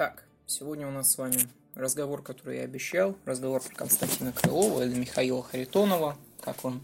Так, 0.00 0.24
сегодня 0.46 0.88
у 0.88 0.90
нас 0.90 1.12
с 1.12 1.18
вами 1.18 1.36
разговор, 1.74 2.22
который 2.22 2.56
я 2.56 2.64
обещал. 2.64 3.16
Разговор 3.26 3.60
про 3.60 3.74
Константина 3.74 4.32
Крылова 4.32 4.82
или 4.82 4.94
Михаила 4.94 5.42
Харитонова, 5.42 6.16
как 6.40 6.64
он, 6.64 6.80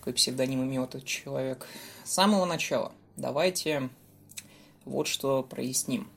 какой 0.00 0.12
псевдоним 0.12 0.64
имел 0.64 0.86
этот 0.86 1.04
человек. 1.04 1.64
С 2.04 2.14
самого 2.14 2.44
начала 2.44 2.90
давайте 3.14 3.90
вот 4.84 5.06
что 5.06 5.44
проясним. 5.44 6.10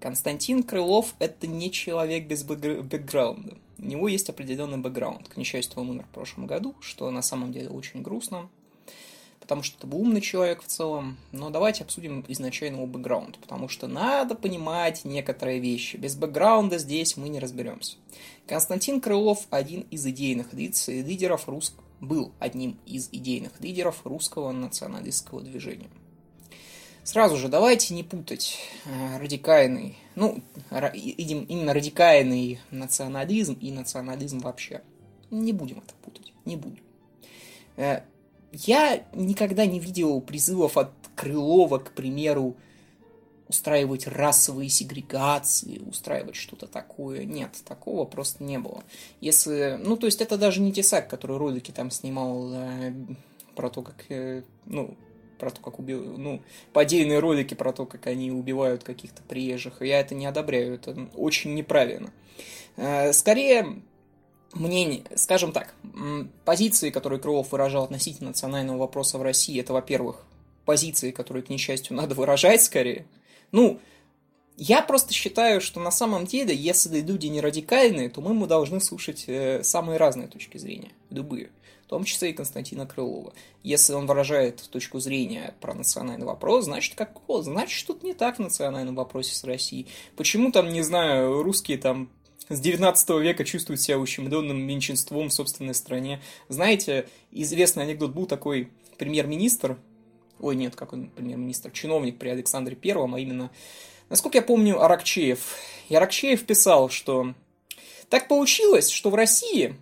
Константин 0.00 0.62
Крылов– 0.62 1.14
это 1.18 1.46
не 1.46 1.70
человек 1.70 2.26
без 2.26 2.42
бэкграунда. 2.42 3.58
У 3.76 3.84
него 3.84 4.08
есть 4.08 4.30
определенный 4.30 4.78
бэкграунд. 4.78 5.28
К 5.28 5.36
несчастью, 5.36 5.78
он 5.78 5.90
умер 5.90 6.06
в 6.06 6.14
прошлом 6.14 6.46
году, 6.46 6.74
что 6.80 7.10
на 7.10 7.20
самом 7.20 7.52
деле 7.52 7.68
очень 7.68 8.00
грустно 8.00 8.48
потому 9.44 9.62
что 9.62 9.76
это 9.76 9.86
был 9.86 10.00
умный 10.00 10.22
человек 10.22 10.62
в 10.62 10.66
целом. 10.66 11.18
Но 11.30 11.50
давайте 11.50 11.84
обсудим 11.84 12.24
изначально 12.28 12.76
его 12.76 12.86
бэкграунд, 12.86 13.38
потому 13.38 13.68
что 13.68 13.86
надо 13.86 14.34
понимать 14.34 15.04
некоторые 15.04 15.60
вещи. 15.60 15.98
Без 15.98 16.16
бэкграунда 16.16 16.78
здесь 16.78 17.18
мы 17.18 17.28
не 17.28 17.40
разберемся. 17.40 17.98
Константин 18.46 19.02
Крылов 19.02 19.46
один 19.50 19.82
из 19.90 20.06
идейных 20.06 20.54
лидеров 20.54 21.46
рус... 21.46 21.76
был 22.00 22.32
одним 22.38 22.78
из 22.86 23.10
идейных 23.12 23.60
лидеров 23.60 24.00
русского 24.04 24.50
националистского 24.50 25.42
движения. 25.42 25.90
Сразу 27.02 27.36
же 27.36 27.48
давайте 27.48 27.92
не 27.92 28.02
путать 28.02 28.58
э, 28.86 29.18
радикальный, 29.18 29.98
ну, 30.14 30.40
именно 30.70 31.74
радикальный 31.74 32.60
национализм 32.70 33.58
и 33.60 33.70
национализм 33.70 34.38
вообще. 34.38 34.80
Не 35.30 35.52
будем 35.52 35.82
это 35.84 35.94
путать, 36.02 36.32
не 36.46 36.56
будем. 36.56 36.82
Я 38.54 39.04
никогда 39.12 39.66
не 39.66 39.80
видел 39.80 40.20
призывов 40.20 40.76
от 40.76 40.92
Крылова, 41.16 41.78
к 41.78 41.92
примеру, 41.92 42.56
устраивать 43.48 44.06
расовые 44.06 44.68
сегрегации, 44.68 45.80
устраивать 45.86 46.36
что-то 46.36 46.66
такое. 46.66 47.24
Нет, 47.24 47.50
такого 47.66 48.04
просто 48.04 48.42
не 48.44 48.58
было. 48.58 48.84
Если, 49.20 49.78
ну, 49.82 49.96
то 49.96 50.06
есть 50.06 50.20
это 50.20 50.38
даже 50.38 50.60
не 50.60 50.72
Тесак, 50.72 51.08
который 51.08 51.36
ролики 51.36 51.70
там 51.70 51.90
снимал 51.90 52.50
э, 52.52 52.92
про 53.54 53.70
то, 53.70 53.82
как, 53.82 54.04
э, 54.08 54.42
ну, 54.66 54.96
про 55.38 55.50
то, 55.50 55.60
как 55.60 55.78
убил, 55.78 56.16
ну, 56.16 56.42
поддельные 56.72 57.18
ролики 57.18 57.54
про 57.54 57.72
то, 57.72 57.86
как 57.86 58.06
они 58.06 58.30
убивают 58.30 58.82
каких-то 58.82 59.22
приезжих. 59.22 59.82
Я 59.82 60.00
это 60.00 60.14
не 60.14 60.26
одобряю, 60.26 60.74
это 60.74 61.08
очень 61.14 61.54
неправильно. 61.54 62.12
Э, 62.76 63.12
скорее, 63.12 63.82
мнение, 64.54 65.02
скажем 65.16 65.52
так, 65.52 65.74
позиции, 66.44 66.90
которые 66.90 67.20
Крылов 67.20 67.52
выражал 67.52 67.84
относительно 67.84 68.30
национального 68.30 68.78
вопроса 68.78 69.18
в 69.18 69.22
России, 69.22 69.60
это, 69.60 69.72
во-первых, 69.72 70.24
позиции, 70.64 71.10
которые, 71.10 71.42
к 71.42 71.50
несчастью, 71.50 71.96
надо 71.96 72.14
выражать 72.14 72.62
скорее. 72.62 73.06
Ну, 73.52 73.80
я 74.56 74.82
просто 74.82 75.12
считаю, 75.12 75.60
что 75.60 75.80
на 75.80 75.90
самом 75.90 76.26
деле, 76.26 76.54
если 76.54 77.00
люди 77.00 77.26
не 77.26 77.40
радикальные, 77.40 78.08
то 78.08 78.20
мы 78.20 78.46
должны 78.46 78.80
слушать 78.80 79.24
э, 79.26 79.64
самые 79.64 79.96
разные 79.96 80.28
точки 80.28 80.58
зрения, 80.58 80.92
любые, 81.10 81.50
в 81.84 81.88
том 81.88 82.04
числе 82.04 82.30
и 82.30 82.32
Константина 82.32 82.86
Крылова. 82.86 83.32
Если 83.64 83.94
он 83.94 84.06
выражает 84.06 84.62
точку 84.70 85.00
зрения 85.00 85.54
про 85.60 85.74
национальный 85.74 86.26
вопрос, 86.26 86.66
значит, 86.66 86.94
как, 86.94 87.28
о, 87.28 87.42
значит, 87.42 87.76
что-то 87.76 88.06
не 88.06 88.14
так 88.14 88.36
в 88.36 88.40
национальном 88.40 88.94
вопросе 88.94 89.34
с 89.34 89.42
Россией. 89.42 89.88
Почему 90.16 90.52
там, 90.52 90.68
не 90.68 90.82
знаю, 90.82 91.42
русские 91.42 91.78
там 91.78 92.08
с 92.48 92.60
19 92.60 93.10
века 93.20 93.44
чувствуют 93.44 93.80
себя 93.80 93.98
ущемленным 93.98 94.60
меньшинством 94.60 95.28
в 95.28 95.34
собственной 95.34 95.74
стране. 95.74 96.20
Знаете, 96.48 97.08
известный 97.30 97.84
анекдот 97.84 98.12
был 98.12 98.26
такой 98.26 98.70
премьер-министр, 98.98 99.78
ой, 100.40 100.56
нет, 100.56 100.76
как 100.76 100.92
он 100.92 101.08
премьер-министр, 101.10 101.70
чиновник 101.70 102.18
при 102.18 102.28
Александре 102.28 102.76
Первом, 102.76 103.14
а 103.14 103.20
именно, 103.20 103.50
насколько 104.10 104.38
я 104.38 104.42
помню, 104.42 104.82
Аракчеев. 104.82 105.56
И 105.88 105.94
Аракчеев 105.94 106.44
писал, 106.44 106.90
что 106.90 107.34
так 108.08 108.28
получилось, 108.28 108.90
что 108.90 109.10
в 109.10 109.14
России 109.14 109.76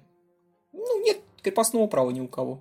ну, 0.72 1.02
нет 1.04 1.18
крепостного 1.42 1.86
права 1.86 2.10
ни 2.10 2.20
у 2.20 2.28
кого. 2.28 2.60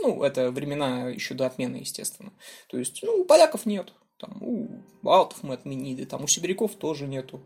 Ну, 0.00 0.22
это 0.22 0.50
времена 0.50 1.08
еще 1.08 1.34
до 1.34 1.46
отмены, 1.46 1.76
естественно. 1.76 2.32
То 2.68 2.78
есть, 2.78 3.00
ну, 3.02 3.20
у 3.20 3.24
поляков 3.24 3.66
нет. 3.66 3.92
Там, 4.16 4.42
у 4.42 4.68
балтов 5.02 5.42
мы 5.42 5.54
отменили, 5.54 6.04
там 6.04 6.24
у 6.24 6.26
сибиряков 6.26 6.74
тоже 6.74 7.06
нету. 7.06 7.40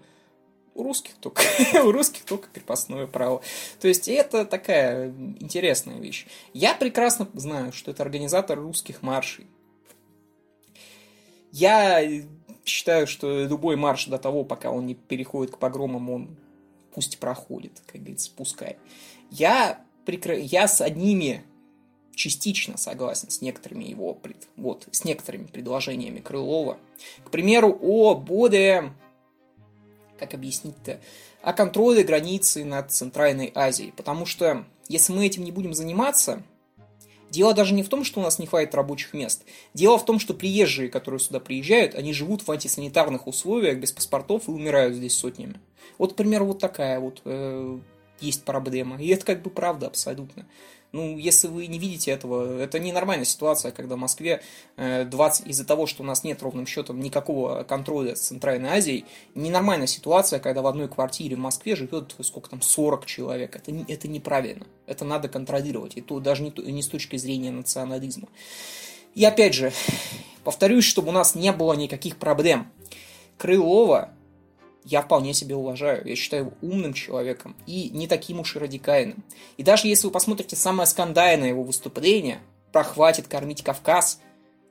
У 0.74 0.82
русских 0.82 1.14
только, 1.20 1.42
у 1.84 1.92
русских 1.92 2.24
только 2.24 2.48
крепостное 2.52 3.06
право. 3.06 3.42
То 3.80 3.88
есть 3.88 4.08
это 4.08 4.44
такая 4.44 5.10
интересная 5.40 5.98
вещь. 5.98 6.26
Я 6.54 6.74
прекрасно 6.74 7.28
знаю, 7.34 7.72
что 7.72 7.90
это 7.90 8.02
организатор 8.02 8.58
русских 8.58 9.02
маршей. 9.02 9.46
Я 11.50 12.02
считаю, 12.64 13.06
что 13.06 13.44
любой 13.44 13.76
марш 13.76 14.06
до 14.06 14.18
того, 14.18 14.44
пока 14.44 14.70
он 14.70 14.86
не 14.86 14.94
переходит 14.94 15.54
к 15.54 15.58
погромам, 15.58 16.08
он 16.08 16.36
пусть 16.94 17.18
проходит, 17.18 17.82
как 17.86 18.00
говорится, 18.00 18.30
пускай. 18.34 18.78
Я, 19.30 19.84
прекра... 20.04 20.36
я 20.36 20.68
с 20.68 20.80
одними 20.80 21.44
частично 22.14 22.76
согласен 22.76 23.30
с 23.30 23.40
некоторыми 23.40 23.84
его 23.84 24.18
вот, 24.56 24.86
с 24.90 25.04
некоторыми 25.04 25.46
предложениями 25.46 26.20
Крылова. 26.20 26.78
К 27.24 27.30
примеру, 27.30 27.76
о 27.80 28.14
более 28.14 28.94
как 30.22 30.34
объяснить-то, 30.34 31.00
о 31.42 31.52
контроле 31.52 32.02
границы 32.02 32.64
над 32.64 32.92
Центральной 32.92 33.52
Азией. 33.54 33.92
Потому 33.92 34.26
что 34.26 34.64
если 34.88 35.12
мы 35.12 35.26
этим 35.26 35.44
не 35.44 35.52
будем 35.52 35.74
заниматься, 35.74 36.42
дело 37.30 37.54
даже 37.54 37.74
не 37.74 37.82
в 37.82 37.88
том, 37.88 38.04
что 38.04 38.20
у 38.20 38.22
нас 38.22 38.38
не 38.38 38.46
хватит 38.46 38.74
рабочих 38.74 39.14
мест. 39.14 39.44
Дело 39.74 39.98
в 39.98 40.04
том, 40.04 40.18
что 40.18 40.34
приезжие, 40.34 40.88
которые 40.88 41.18
сюда 41.18 41.40
приезжают, 41.40 41.94
они 41.94 42.12
живут 42.12 42.46
в 42.46 42.50
антисанитарных 42.50 43.26
условиях, 43.26 43.78
без 43.78 43.92
паспортов 43.92 44.48
и 44.48 44.52
умирают 44.52 44.94
здесь 44.94 45.14
сотнями. 45.14 45.60
Вот, 45.98 46.12
к 46.12 46.16
примеру, 46.16 46.46
вот 46.46 46.60
такая 46.60 47.00
вот 47.00 47.22
э, 47.24 47.78
есть 48.20 48.44
проблема. 48.44 49.00
И 49.00 49.08
это 49.08 49.24
как 49.24 49.42
бы 49.42 49.50
правда 49.50 49.86
абсолютно. 49.86 50.46
Ну, 50.92 51.16
если 51.16 51.48
вы 51.48 51.68
не 51.68 51.78
видите 51.78 52.10
этого, 52.10 52.60
это 52.60 52.78
ненормальная 52.78 53.24
ситуация, 53.24 53.72
когда 53.72 53.96
в 53.96 53.98
Москве 53.98 54.42
20, 54.76 55.46
э, 55.46 55.48
из-за 55.48 55.64
того, 55.64 55.86
что 55.86 56.02
у 56.02 56.06
нас 56.06 56.22
нет 56.22 56.42
ровным 56.42 56.66
счетом 56.66 57.00
никакого 57.00 57.62
контроля 57.64 58.14
с 58.14 58.20
Центральной 58.20 58.68
Азией, 58.68 59.06
ненормальная 59.34 59.86
ситуация, 59.86 60.38
когда 60.38 60.60
в 60.60 60.66
одной 60.66 60.88
квартире 60.88 61.36
в 61.36 61.38
Москве 61.38 61.76
живет 61.76 62.14
сколько 62.20 62.50
там, 62.50 62.60
40 62.60 63.06
человек. 63.06 63.56
Это, 63.56 63.72
это 63.88 64.06
неправильно. 64.06 64.66
Это 64.86 65.06
надо 65.06 65.28
контролировать. 65.28 65.96
И 65.96 66.02
то 66.02 66.20
даже 66.20 66.42
не, 66.42 66.52
не 66.70 66.82
с 66.82 66.88
точки 66.88 67.16
зрения 67.16 67.50
национализма. 67.50 68.28
И 69.14 69.24
опять 69.24 69.54
же, 69.54 69.72
повторюсь, 70.44 70.84
чтобы 70.84 71.08
у 71.08 71.12
нас 71.12 71.34
не 71.34 71.52
было 71.52 71.72
никаких 71.72 72.18
проблем. 72.18 72.70
Крылова 73.38 74.10
я 74.84 75.02
вполне 75.02 75.34
себе 75.34 75.54
уважаю. 75.54 76.06
Я 76.06 76.16
считаю 76.16 76.46
его 76.46 76.52
умным 76.60 76.92
человеком 76.92 77.56
и 77.66 77.90
не 77.90 78.06
таким 78.06 78.40
уж 78.40 78.56
и 78.56 78.58
радикальным. 78.58 79.22
И 79.56 79.62
даже 79.62 79.88
если 79.88 80.06
вы 80.06 80.12
посмотрите 80.12 80.56
самое 80.56 80.86
скандальное 80.86 81.48
его 81.48 81.62
выступление 81.62 82.40
про 82.72 82.84
«Хватит 82.84 83.28
кормить 83.28 83.62
Кавказ», 83.62 84.20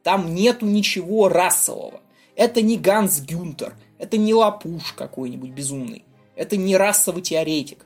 там 0.03 0.33
нету 0.33 0.65
ничего 0.65 1.29
расового. 1.29 2.01
Это 2.35 2.61
не 2.61 2.77
Ганс 2.77 3.21
Гюнтер, 3.21 3.75
это 3.99 4.17
не 4.17 4.33
Лапуш 4.33 4.93
какой-нибудь 4.93 5.51
безумный, 5.51 6.05
это 6.35 6.57
не 6.57 6.75
расовый 6.75 7.21
теоретик. 7.21 7.85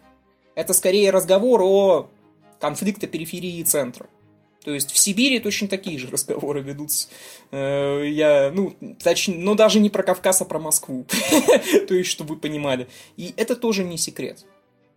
Это 0.55 0.73
скорее 0.73 1.11
разговор 1.11 1.61
о 1.61 2.09
конфликте 2.59 3.07
периферии 3.07 3.59
и 3.59 3.63
центра. 3.63 4.07
То 4.65 4.73
есть 4.73 4.91
в 4.91 4.97
Сибири 4.97 5.39
точно 5.39 5.67
такие 5.67 5.99
же 5.99 6.07
разговоры 6.11 6.61
ведутся. 6.61 7.07
Э, 7.51 8.03
я, 8.03 8.51
ну, 8.51 8.75
точнее, 9.01 9.37
но 9.37 9.53
даже 9.53 9.79
не 9.79 9.91
про 9.91 10.03
Кавказ, 10.03 10.41
а 10.41 10.45
про 10.45 10.59
Москву. 10.59 11.05
То 11.87 11.93
есть, 11.93 12.09
чтобы 12.09 12.33
вы 12.33 12.41
понимали. 12.41 12.87
И 13.15 13.33
это 13.37 13.55
тоже 13.55 13.83
не 13.83 13.97
секрет. 13.97 14.43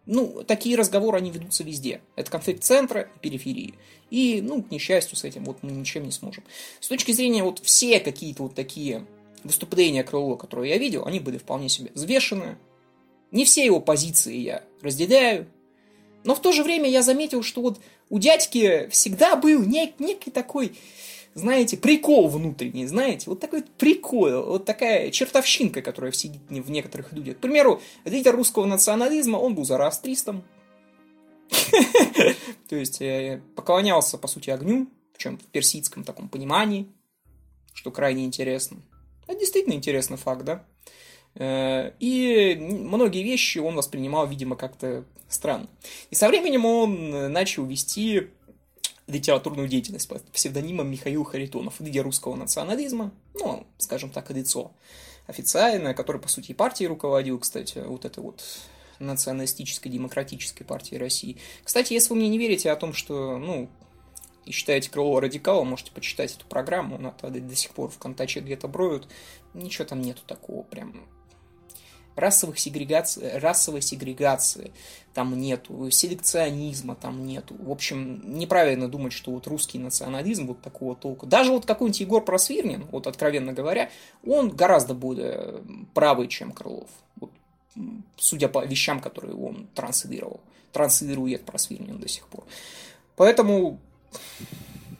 Ну, 0.06 0.42
такие 0.46 0.74
разговоры, 0.74 1.18
они 1.18 1.30
ведутся 1.30 1.64
везде. 1.64 2.00
Это 2.16 2.30
конфликт 2.30 2.64
центра 2.64 3.10
и 3.14 3.18
периферии. 3.20 3.74
И, 4.10 4.40
ну, 4.42 4.62
к 4.62 4.70
несчастью, 4.70 5.18
с 5.18 5.24
этим 5.24 5.44
вот 5.44 5.58
мы 5.60 5.70
ничем 5.70 6.04
не 6.04 6.12
сможем. 6.12 6.44
С 6.80 6.88
точки 6.88 7.12
зрения 7.12 7.44
вот 7.44 7.60
все 7.62 8.00
какие-то 8.00 8.44
вот 8.44 8.54
такие 8.54 9.04
выступления 9.44 10.02
Крылова, 10.02 10.36
которые 10.36 10.70
я 10.70 10.78
видел, 10.78 11.04
они 11.04 11.20
были 11.20 11.36
вполне 11.36 11.68
себе 11.68 11.90
взвешенные. 11.94 12.56
Не 13.32 13.44
все 13.44 13.66
его 13.66 13.80
позиции 13.80 14.38
я 14.38 14.62
разделяю, 14.80 15.46
но 16.24 16.34
в 16.34 16.42
то 16.42 16.52
же 16.52 16.62
время 16.62 16.88
я 16.88 17.02
заметил, 17.02 17.42
что 17.42 17.60
вот 17.60 17.80
у 18.10 18.18
дядьки 18.18 18.88
всегда 18.90 19.36
был 19.36 19.62
нек- 19.62 19.94
некий 19.98 20.30
такой, 20.30 20.76
знаете, 21.34 21.76
прикол 21.76 22.28
внутренний, 22.28 22.86
знаете, 22.86 23.30
вот 23.30 23.40
такой 23.40 23.62
прикол, 23.62 24.44
вот 24.44 24.64
такая 24.64 25.10
чертовщинка, 25.10 25.82
которая 25.82 26.12
сидит 26.12 26.42
в 26.48 26.70
некоторых 26.70 27.12
людях. 27.12 27.36
К 27.36 27.40
примеру, 27.40 27.80
лидер 28.04 28.34
русского 28.34 28.64
национализма, 28.64 29.36
он 29.36 29.54
был 29.54 29.64
зороастристом, 29.64 30.44
то 32.68 32.76
есть 32.76 33.00
э, 33.00 33.42
поклонялся, 33.56 34.18
по 34.18 34.28
сути, 34.28 34.50
огню, 34.50 34.88
в 35.14 35.18
чем 35.18 35.38
в 35.38 35.44
персидском 35.44 36.04
таком 36.04 36.28
понимании, 36.28 36.88
что 37.74 37.90
крайне 37.90 38.24
интересно. 38.24 38.78
Это 39.26 39.38
действительно 39.38 39.74
интересный 39.74 40.16
факт, 40.16 40.44
да? 40.44 40.64
Э, 41.38 41.92
и 42.00 42.56
многие 42.60 43.22
вещи 43.22 43.58
он 43.58 43.76
воспринимал, 43.76 44.26
видимо, 44.26 44.56
как-то 44.56 45.04
странно. 45.28 45.68
И 46.10 46.14
со 46.14 46.28
временем 46.28 46.66
он 46.66 47.32
начал 47.32 47.64
вести 47.64 48.28
литературную 49.06 49.68
деятельность 49.68 50.08
под 50.08 50.22
псевдонимом 50.30 50.90
Михаил 50.90 51.24
Харитонов, 51.24 51.80
лидер 51.80 52.04
русского 52.04 52.34
национализма, 52.36 53.12
ну, 53.34 53.66
скажем 53.78 54.10
так, 54.10 54.30
лицо 54.30 54.72
официальная, 55.26 55.94
который, 55.94 56.20
по 56.20 56.28
сути, 56.28 56.50
и 56.50 56.54
партией 56.54 56.88
руководил, 56.88 57.38
кстати, 57.38 57.78
вот 57.78 58.04
это 58.04 58.20
вот 58.20 58.42
националистической 58.98 59.90
демократической 59.90 60.64
партии 60.64 60.96
России. 60.96 61.38
Кстати, 61.64 61.92
если 61.92 62.10
вы 62.10 62.16
мне 62.16 62.28
не 62.28 62.38
верите 62.38 62.70
о 62.70 62.76
том, 62.76 62.92
что, 62.92 63.38
ну, 63.38 63.70
и 64.44 64.50
считаете 64.50 64.90
Крылова 64.90 65.20
радикалом, 65.20 65.68
можете 65.68 65.92
почитать 65.92 66.34
эту 66.34 66.46
программу, 66.46 66.96
она 66.96 67.14
до 67.22 67.56
сих 67.56 67.70
пор 67.72 67.90
в 67.90 67.98
Контаче 67.98 68.40
где-то 68.40 68.66
броют. 68.66 69.06
Ничего 69.54 69.84
там 69.84 70.00
нету 70.00 70.22
такого 70.26 70.62
прям 70.62 71.06
расовых 72.18 72.58
сегрегаций, 72.58 73.38
расовой 73.38 73.82
сегрегации 73.82 74.72
там 75.14 75.38
нету, 75.38 75.90
селекционизма 75.90 76.94
там 76.94 77.24
нету. 77.26 77.56
В 77.58 77.70
общем, 77.70 78.38
неправильно 78.38 78.88
думать, 78.88 79.12
что 79.12 79.32
вот 79.32 79.46
русский 79.46 79.78
национализм 79.78 80.46
вот 80.46 80.60
такого 80.60 80.94
толка. 80.94 81.26
Даже 81.26 81.50
вот 81.50 81.66
какой-нибудь 81.66 82.00
Егор 82.00 82.24
Просвирнин, 82.24 82.86
вот 82.90 83.06
откровенно 83.06 83.52
говоря, 83.52 83.90
он 84.24 84.50
гораздо 84.50 84.94
более 84.94 85.62
правый, 85.94 86.28
чем 86.28 86.52
Крылов. 86.52 86.88
Вот, 87.16 87.30
судя 88.16 88.48
по 88.48 88.64
вещам, 88.64 89.00
которые 89.00 89.34
он 89.34 89.68
транслировал. 89.74 90.40
Транслирует 90.72 91.44
Просвирнин 91.44 91.98
до 91.98 92.08
сих 92.08 92.28
пор. 92.28 92.44
Поэтому 93.16 93.80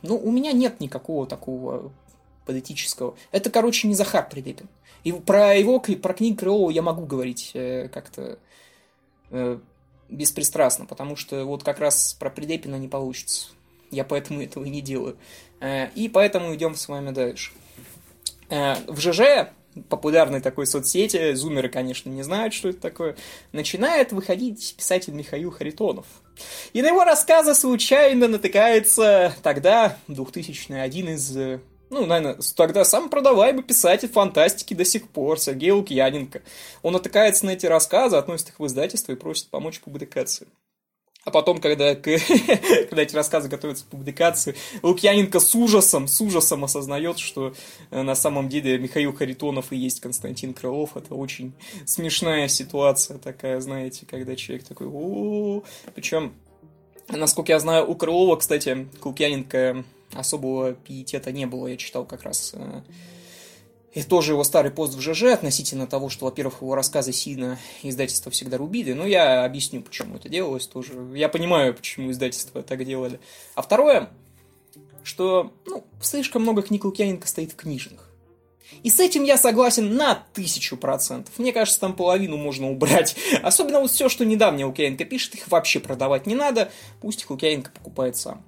ну, 0.03 0.17
у 0.17 0.31
меня 0.31 0.53
нет 0.53 0.81
никакого 0.81 1.27
такого 1.27 1.93
политического. 2.47 3.15
Это, 3.31 3.51
короче, 3.51 3.89
не 3.89 3.95
Захар 3.95 4.29
Прилепин. 4.29 4.69
И 5.05 5.13
про 5.13 5.55
его, 5.55 5.81
про 5.81 6.15
книгу 6.15 6.39
Крылова 6.39 6.71
я 6.71 6.83
могу 6.83 7.07
говорить 7.07 7.53
э, 7.55 7.89
как-то 7.89 8.39
э, 9.31 9.59
беспристрастно, 10.09 10.87
потому 10.87 11.17
что 11.17 11.45
вот 11.45 11.63
как 11.63 11.79
раз 11.79 12.15
про 12.15 12.31
Прилепина 12.31 12.77
не 12.77 12.89
получится. 12.89 13.49
Я 13.91 14.05
поэтому 14.05 14.43
этого 14.43 14.65
и 14.65 14.71
не 14.71 14.81
делаю. 14.81 15.17
Э, 15.61 15.89
и 15.95 16.09
поэтому 16.09 16.55
идем 16.55 16.75
с 16.75 16.89
вами 16.89 17.11
дальше. 17.11 17.53
В 18.51 18.99
ЖЖ 18.99 19.51
популярной 19.89 20.41
такой 20.41 20.67
соцсети, 20.67 21.35
зумеры, 21.35 21.69
конечно, 21.69 22.11
не 22.11 22.23
знают, 22.23 22.55
что 22.55 22.71
это 22.71 22.81
такое, 22.81 23.17
начинает 23.53 24.13
выходить 24.13 24.75
писатель 24.77 25.13
Михаил 25.13 25.51
Харитонов. 25.51 26.07
И 26.73 26.83
на 26.83 26.89
его 26.89 27.05
рассказы 27.05 27.55
случайно 27.55 28.29
натыкается 28.29 29.35
тогда, 29.43 29.97
2000 30.09 30.73
один 30.73 31.11
из, 31.11 31.37
ну, 31.91 32.07
наверное, 32.07 32.39
тогда 32.55 32.85
самый 32.85 33.09
продаваемый 33.09 33.63
писатель 33.63 34.09
фантастики 34.09 34.75
до 34.75 34.85
сих 34.85 35.09
пор, 35.09 35.39
Сергей 35.41 35.71
Лукьяненко. 35.71 36.43
Он 36.83 36.93
натыкается 36.93 37.47
на 37.47 37.51
эти 37.51 37.67
рассказы, 37.67 38.17
относит 38.17 38.51
их 38.51 38.61
в 38.61 38.67
издательство 38.67 39.13
и 39.13 39.17
просит 39.17 39.49
помочь 39.49 39.81
публикации. 39.81 40.49
А 41.25 41.31
потом, 41.31 41.61
когда, 41.61 41.95
когда 41.95 43.03
эти 43.03 43.15
рассказы 43.15 43.49
готовятся 43.49 43.85
к 43.85 43.89
публикации, 43.89 44.55
Лукьяненко 44.83 45.41
с 45.41 45.55
ужасом, 45.55 46.09
с 46.09 46.21
ужасом 46.21 46.65
осознает, 46.65 47.19
что 47.19 47.55
э, 47.91 48.03
на 48.03 48.15
самом 48.15 48.49
деле 48.49 48.79
Михаил 48.79 49.13
Харитонов 49.13 49.73
и 49.73 49.77
есть 49.77 50.01
Константин 50.01 50.55
Крылов. 50.55 50.97
Это 50.97 51.15
очень 51.15 51.53
смешная 51.85 52.49
ситуация 52.49 53.19
такая, 53.19 53.61
знаете, 53.61 54.07
когда 54.07 54.37
человек 54.37 54.67
такой, 54.67 54.89
Причем, 55.95 56.33
насколько 57.09 57.53
я 57.53 57.61
знаю, 57.61 57.91
у 57.91 57.95
Крылова, 57.95 58.37
кстати, 58.37 58.89
Лукьяненко 59.03 59.85
особого 60.13 60.75
пиетета 60.75 61.33
не 61.33 61.47
было. 61.47 61.69
Я 61.69 61.77
читал 61.77 62.05
как 62.05 62.23
раз 62.23 62.53
э, 62.55 62.83
и 63.95 64.03
тоже 64.03 64.33
его 64.33 64.45
старый 64.45 64.71
пост 64.71 64.95
в 64.95 65.01
ЖЖ 65.01 65.25
относительно 65.25 65.87
того, 65.87 66.09
что, 66.09 66.27
во-первых, 66.27 66.63
его 66.63 66.75
рассказы 66.75 67.13
сильно 67.13 67.59
издательство 67.83 68.31
всегда 68.31 68.59
рубили. 68.59 68.93
Но 68.93 69.07
я 69.07 69.45
объясню, 69.45 69.83
почему 69.83 70.17
это 70.17 70.29
делалось 70.29 70.67
тоже. 70.67 70.93
Я 71.15 71.29
понимаю, 71.29 71.75
почему 71.75 72.11
издательство 72.11 72.63
так 72.63 72.85
делали. 72.85 73.19
А 73.55 73.63
второе, 73.63 74.11
что 75.03 75.53
ну, 75.67 75.85
слишком 76.03 76.43
много 76.43 76.63
книг 76.63 76.85
Лукьяненко 76.85 77.27
стоит 77.27 77.53
в 77.53 77.57
книжных. 77.57 78.09
И 78.83 78.91
с 78.91 79.01
этим 79.01 79.25
я 79.25 79.39
согласен 79.39 79.97
на 79.97 80.27
тысячу 80.35 80.77
процентов. 80.77 81.39
Мне 81.39 81.53
кажется, 81.53 81.81
там 81.81 81.97
половину 81.97 82.37
можно 82.37 82.71
убрать. 82.71 83.17
Особенно 83.43 83.81
вот 83.81 83.91
все, 83.91 84.11
что 84.11 84.27
недавно 84.27 84.67
Лукьяненко 84.67 85.07
пишет, 85.07 85.35
их 85.35 85.49
вообще 85.49 85.81
продавать 85.81 86.27
не 86.27 86.35
надо. 86.35 86.71
Пусть 87.01 87.23
их 87.23 87.31
Лукьяненко 87.31 87.71
покупает 87.71 88.17
сам. 88.17 88.45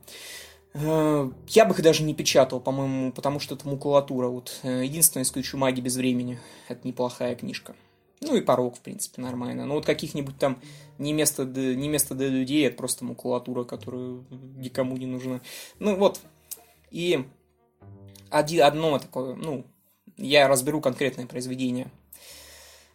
Э, 0.73 1.31
я 1.49 1.65
бы 1.65 1.75
их 1.75 1.83
даже 1.83 2.03
не 2.03 2.15
печатал, 2.15 2.61
по-моему, 2.61 3.13
потому 3.13 3.41
что 3.41 3.55
это 3.55 3.69
макулатура. 3.69 4.29
Вот 4.29 4.61
э, 4.63 4.85
единственное, 4.85 5.25
исключу 5.25 5.57
«Маги 5.57 5.81
без 5.81 5.97
времени». 5.97 6.39
Это 6.69 6.87
неплохая 6.87 7.35
книжка. 7.35 7.75
Ну 8.21 8.37
и 8.37 8.43
порог, 8.43 8.77
в 8.77 8.81
принципе, 8.81 9.23
нормально. 9.23 9.65
Но 9.67 9.75
вот 9.75 9.87
каких-нибудь 9.87 10.39
там 10.39 10.61
не 10.99 11.13
место, 11.13 11.45
не 11.45 11.89
место 11.89 12.15
для 12.15 12.29
людей, 12.29 12.67
это 12.67 12.77
просто 12.77 13.05
макулатура, 13.05 13.65
которая 13.65 14.23
никому 14.57 14.97
не 14.97 15.07
нужна. 15.07 15.41
Ну 15.79 15.97
вот. 15.97 16.21
И 16.91 17.25
один, 18.29 18.63
одно 18.63 18.99
такое, 18.99 19.35
ну, 19.37 19.65
я 20.17 20.49
разберу 20.49 20.81
конкретное 20.81 21.27
произведение 21.27 21.91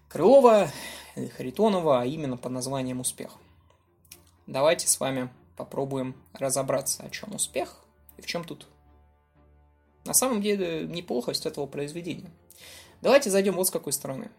Крылова, 0.10 0.72
Харитонова, 1.38 2.02
а 2.02 2.06
именно 2.06 2.38
под 2.38 2.52
названием 2.52 3.00
«Успех». 3.00 3.32
Давайте 4.48 4.88
с 4.88 5.00
вами 5.00 5.30
попробуем 5.56 6.16
разобраться, 6.34 7.04
о 7.04 7.10
чем 7.10 7.34
успех 7.36 7.84
и 8.18 8.22
в 8.22 8.26
чем 8.26 8.44
тут 8.44 8.68
на 10.06 10.14
самом 10.14 10.42
деле 10.42 10.86
неплохость 10.88 11.46
этого 11.46 11.66
произведения. 11.66 12.32
Давайте 13.02 13.30
зайдем 13.30 13.56
вот 13.56 13.68
с 13.68 13.72
какой 13.72 13.94
стороны. 13.94 14.30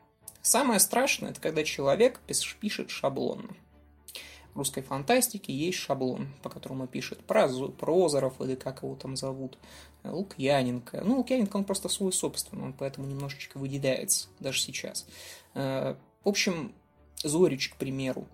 Самое 0.43 0.79
страшное, 0.79 1.31
это 1.31 1.41
когда 1.41 1.65
человек 1.65 2.21
пишет 2.61 2.91
шаблон. 2.91 3.57
В 4.55 4.59
русской 4.59 4.81
фантастике 4.81 5.53
есть 5.53 5.79
шаблон, 5.79 6.29
по 6.43 6.49
которому 6.49 6.87
пишет 6.87 7.19
Прозоров 7.27 8.41
или 8.41 8.55
как 8.55 8.83
его 8.83 8.95
там 8.95 9.17
зовут, 9.17 9.59
Лукьяненко. 10.05 11.03
Ну, 11.05 11.19
Лукьяненко, 11.19 11.57
он 11.57 11.65
просто 11.65 11.89
свой 11.89 12.12
собственный, 12.12 12.65
он 12.65 12.73
поэтому 12.73 13.07
немножечко 13.07 13.59
выделяется, 13.59 14.29
даже 14.41 14.61
сейчас. 14.61 15.07
Э, 15.55 15.97
в 16.25 16.29
общем, 16.29 16.73
Зорич, 17.23 17.71
к 17.71 17.77
примеру, 17.77 18.27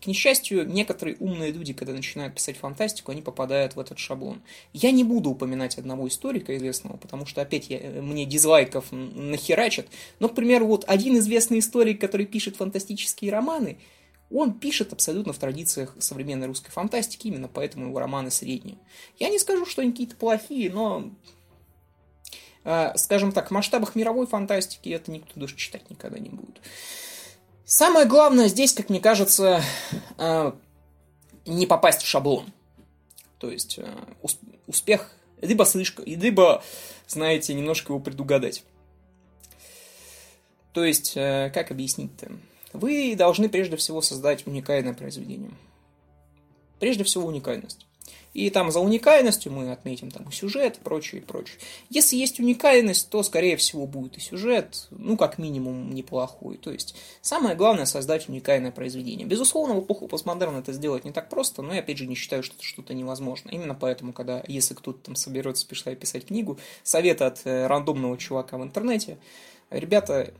к 0.00 0.06
несчастью, 0.06 0.68
некоторые 0.68 1.16
умные 1.18 1.50
люди, 1.50 1.72
когда 1.72 1.92
начинают 1.92 2.34
писать 2.34 2.56
фантастику, 2.56 3.10
они 3.10 3.22
попадают 3.22 3.74
в 3.74 3.80
этот 3.80 3.98
шаблон. 3.98 4.40
Я 4.72 4.92
не 4.92 5.02
буду 5.02 5.30
упоминать 5.30 5.76
одного 5.76 6.06
историка 6.06 6.56
известного, 6.56 6.96
потому 6.96 7.26
что 7.26 7.42
опять 7.42 7.68
я, 7.68 7.78
мне 8.00 8.24
дизлайков 8.24 8.86
нахерачат. 8.92 9.88
Но, 10.20 10.28
к 10.28 10.34
примеру, 10.34 10.66
вот 10.66 10.84
один 10.86 11.18
известный 11.18 11.58
историк, 11.58 12.00
который 12.00 12.26
пишет 12.26 12.56
фантастические 12.56 13.32
романы, 13.32 13.78
он 14.30 14.52
пишет 14.52 14.92
абсолютно 14.92 15.32
в 15.32 15.38
традициях 15.38 15.94
современной 15.98 16.46
русской 16.46 16.70
фантастики, 16.70 17.28
именно 17.28 17.48
поэтому 17.48 17.86
его 17.86 17.98
романы 17.98 18.30
средние. 18.30 18.78
Я 19.18 19.30
не 19.30 19.38
скажу, 19.38 19.66
что 19.66 19.82
они 19.82 19.90
какие-то 19.90 20.16
плохие, 20.16 20.70
но, 20.70 21.10
э, 22.64 22.92
скажем 22.96 23.32
так, 23.32 23.48
в 23.48 23.50
масштабах 23.52 23.94
мировой 23.94 24.26
фантастики 24.26 24.90
это 24.90 25.10
никто 25.10 25.40
даже 25.40 25.56
читать 25.56 25.88
никогда 25.90 26.18
не 26.18 26.28
будет. 26.28 26.60
Самое 27.70 28.06
главное 28.06 28.48
здесь, 28.48 28.72
как 28.72 28.88
мне 28.88 28.98
кажется, 28.98 29.62
э, 30.16 30.52
не 31.44 31.66
попасть 31.66 32.00
в 32.00 32.06
шаблон. 32.06 32.46
То 33.36 33.50
есть 33.50 33.78
э, 33.78 33.86
успех 34.66 35.14
либо 35.42 35.66
слишком, 35.66 36.06
либо, 36.06 36.64
знаете, 37.06 37.52
немножко 37.52 37.92
его 37.92 38.00
предугадать. 38.00 38.64
То 40.72 40.82
есть, 40.82 41.12
э, 41.14 41.50
как 41.52 41.70
объяснить-то? 41.70 42.32
Вы 42.72 43.14
должны 43.14 43.50
прежде 43.50 43.76
всего 43.76 44.00
создать 44.00 44.46
уникальное 44.46 44.94
произведение. 44.94 45.50
Прежде 46.80 47.04
всего 47.04 47.26
уникальность. 47.26 47.86
И 48.34 48.50
там 48.50 48.70
за 48.70 48.80
уникальностью 48.80 49.50
мы 49.50 49.72
отметим 49.72 50.10
там 50.10 50.28
и 50.28 50.32
сюжет, 50.32 50.76
и 50.76 50.80
прочее, 50.80 51.20
и 51.20 51.24
прочее. 51.24 51.58
Если 51.90 52.16
есть 52.16 52.38
уникальность, 52.38 53.10
то, 53.10 53.22
скорее 53.22 53.56
всего, 53.56 53.86
будет 53.86 54.16
и 54.16 54.20
сюжет, 54.20 54.86
ну, 54.90 55.16
как 55.16 55.38
минимум, 55.38 55.92
неплохой. 55.92 56.56
То 56.56 56.70
есть, 56.70 56.94
самое 57.20 57.56
главное 57.56 57.84
создать 57.84 58.28
уникальное 58.28 58.70
произведение. 58.70 59.26
Безусловно, 59.26 59.74
в 59.74 59.84
эпоху 59.84 60.08
постмодерна 60.08 60.58
это 60.58 60.72
сделать 60.72 61.04
не 61.04 61.12
так 61.12 61.28
просто, 61.28 61.62
но 61.62 61.74
я, 61.74 61.80
опять 61.80 61.98
же, 61.98 62.06
не 62.06 62.14
считаю, 62.14 62.42
что 62.42 62.54
это 62.54 62.64
что-то 62.64 62.94
невозможно. 62.94 63.50
Именно 63.50 63.74
поэтому, 63.74 64.12
когда, 64.12 64.44
если 64.46 64.74
кто-то 64.74 64.98
там 64.98 65.16
соберется 65.16 65.66
писать, 65.66 65.98
писать 65.98 66.26
книгу, 66.26 66.58
совет 66.82 67.22
от 67.22 67.40
э, 67.44 67.66
рандомного 67.66 68.16
чувака 68.18 68.58
в 68.58 68.62
интернете, 68.62 69.18
ребята, 69.70 70.32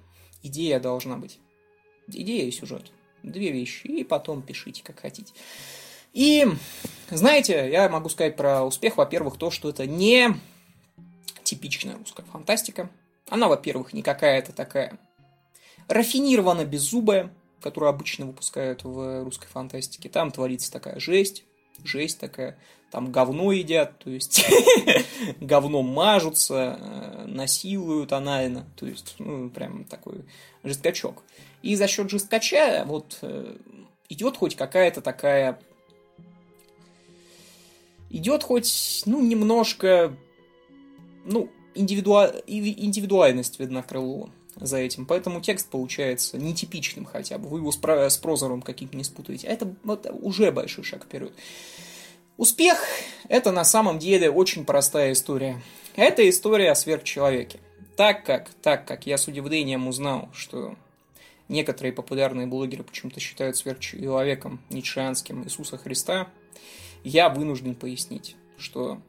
идея 0.43 0.79
должна 0.79 1.17
быть. 1.17 1.39
Идея 2.07 2.45
и 2.45 2.51
сюжет. 2.51 2.93
Две 3.23 3.51
вещи. 3.51 3.87
И 3.87 4.05
потом 4.05 4.43
пишите, 4.43 4.83
как 4.83 5.01
хотите. 5.01 5.33
И, 6.13 6.47
знаете, 7.11 7.69
я 7.71 7.89
могу 7.89 8.09
сказать 8.09 8.37
про 8.37 8.65
успех, 8.65 8.97
во-первых, 8.97 9.37
то, 9.37 9.51
что 9.51 9.69
это 9.69 9.87
не 9.87 10.35
типичная 11.45 11.97
русская 11.97 12.25
фантастика. 12.25 12.91
Она, 13.29 13.49
во-первых, 13.49 13.93
не 13.93 14.03
какая-то 14.03 14.53
такая 14.53 14.99
рафинированно 15.89 16.65
беззубая, 16.65 17.33
которую 17.61 17.91
обычно 17.91 18.27
выпускают 18.27 18.85
в 18.85 19.25
русской 19.25 19.49
фантастике. 19.49 20.09
Там 20.09 20.31
творится 20.31 20.71
такая 20.71 21.01
жесть, 21.01 21.45
жесть 21.85 22.19
такая. 22.19 22.59
Там 22.91 23.13
говно 23.13 23.53
едят, 23.53 23.99
то 23.99 24.09
есть 24.09 24.47
говном 25.41 25.87
мажутся, 25.89 26.79
э, 26.81 27.25
насилуют 27.27 28.13
анально. 28.13 28.67
То 28.77 28.87
есть, 28.87 29.17
ну, 29.19 29.51
прям 29.51 29.85
такой 29.85 30.25
жесткачок. 30.65 31.23
И 31.63 31.77
за 31.77 31.87
счет 31.87 32.09
жесткача 32.09 32.85
вот 32.87 33.19
э, 33.21 33.57
идет 34.09 34.39
хоть 34.39 34.57
какая-то 34.57 35.03
такая 35.03 35.59
идет 38.11 38.43
хоть, 38.43 39.03
ну, 39.07 39.21
немножко, 39.21 40.17
ну, 41.25 41.51
индивидуа... 41.75 42.33
индивидуальность 42.47 43.61
видна 43.61 43.83
Крылова. 43.83 44.31
за 44.57 44.79
этим, 44.79 45.07
поэтому 45.07 45.41
текст 45.41 45.69
получается 45.69 46.39
нетипичным 46.39 47.05
хотя 47.05 47.39
бы. 47.39 47.49
Вы 47.49 47.59
его 47.61 47.73
с, 47.73 47.77
про- 47.77 48.11
с 48.11 48.19
прозором 48.19 48.63
каким-то 48.63 48.97
не 48.97 49.05
спутаете. 49.05 49.47
Это 49.47 49.75
вот, 49.85 50.07
уже 50.21 50.51
большой 50.51 50.85
шаг 50.85 51.05
вперед. 51.05 51.33
Успех– 52.37 52.79
это 53.29 53.53
на 53.53 53.65
самом 53.65 53.99
деле 53.99 54.31
очень 54.31 54.65
простая 54.65 55.13
история. 55.13 55.61
Это 55.97 56.29
история 56.29 56.71
о 56.71 56.75
сверхчеловеке. 56.75 57.59
Так 57.97 58.25
как, 58.25 58.49
так 58.63 58.87
как 58.87 59.07
я 59.07 59.19
с 59.19 59.27
удивлением 59.27 59.89
узнал, 59.89 60.29
что 60.33 60.77
некоторые 61.49 61.93
популярные 61.93 62.47
блогеры 62.47 62.85
почему-то 62.85 63.19
считают 63.19 63.57
сверхчеловеком 63.57 64.61
ницшеанским 64.71 65.43
Иисуса 65.45 65.79
Христа, 65.79 66.29
я 67.05 67.29
вынужден 67.29 67.75
пояснить, 67.75 68.37
что 68.57 69.01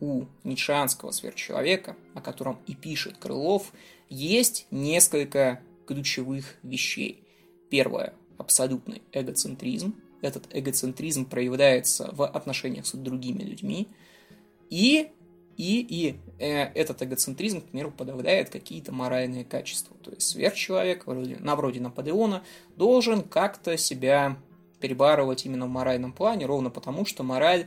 у 0.00 0.24
ницшеанского 0.44 1.10
сверхчеловека, 1.10 1.96
о 2.14 2.20
котором 2.20 2.58
и 2.66 2.74
пишет 2.74 3.18
Крылов, 3.18 3.72
есть 4.08 4.66
несколько 4.70 5.60
ключевых 5.86 6.56
вещей. 6.62 7.22
Первое– 7.68 8.14
абсолютный 8.38 9.02
эгоцентризм. 9.12 9.94
Этот 10.22 10.46
эгоцентризм 10.50 11.24
проявляется 11.24 12.10
в 12.12 12.26
отношениях 12.26 12.86
с 12.86 12.92
другими 12.92 13.42
людьми. 13.42 13.88
И, 14.70 15.10
и, 15.56 15.86
и 15.88 16.16
э, 16.38 16.64
этот 16.74 17.02
эгоцентризм, 17.02 17.60
к 17.60 17.64
примеру, 17.64 17.90
подавляет 17.90 18.50
какие-то 18.50 18.92
моральные 18.92 19.44
качества. 19.44 19.96
То 20.02 20.10
есть 20.10 20.28
сверхчеловек, 20.28 21.06
вроде, 21.06 21.36
на 21.36 21.56
вроде 21.56 21.80
Наполеона, 21.80 22.42
должен 22.76 23.22
как-то 23.22 23.76
себя 23.76 24.36
перебарывать 24.80 25.46
именно 25.46 25.66
в 25.66 25.70
моральном 25.70 26.12
плане, 26.12 26.46
ровно 26.46 26.70
потому, 26.70 27.06
что 27.06 27.22
мораль 27.22 27.66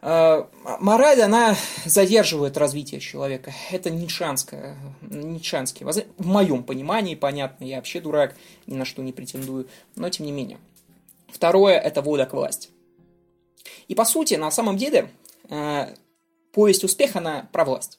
Э, 0.00 0.44
мораль, 0.80 1.20
она 1.20 1.56
задерживает 1.84 2.56
развитие 2.56 3.00
человека. 3.00 3.52
Это 3.70 3.90
ницшанское, 3.90 4.76
ницшанский, 5.00 5.84
в 5.84 6.26
моем 6.26 6.62
понимании, 6.62 7.14
понятно, 7.14 7.64
я 7.64 7.76
вообще 7.76 8.00
дурак, 8.00 8.36
ни 8.66 8.74
на 8.74 8.84
что 8.84 9.02
не 9.02 9.12
претендую, 9.12 9.68
но 9.96 10.08
тем 10.10 10.26
не 10.26 10.32
менее. 10.32 10.58
Второе– 11.28 11.78
это 11.80 12.00
воля 12.00 12.26
к 12.26 12.32
власти. 12.32 12.70
И 13.88 13.94
по 13.94 14.04
сути, 14.04 14.34
на 14.34 14.50
самом 14.50 14.76
деле, 14.76 15.10
э, 15.50 15.94
повесть 16.52 16.84
«Успех» 16.84 17.16
она 17.16 17.48
про 17.52 17.64
власть. 17.64 17.98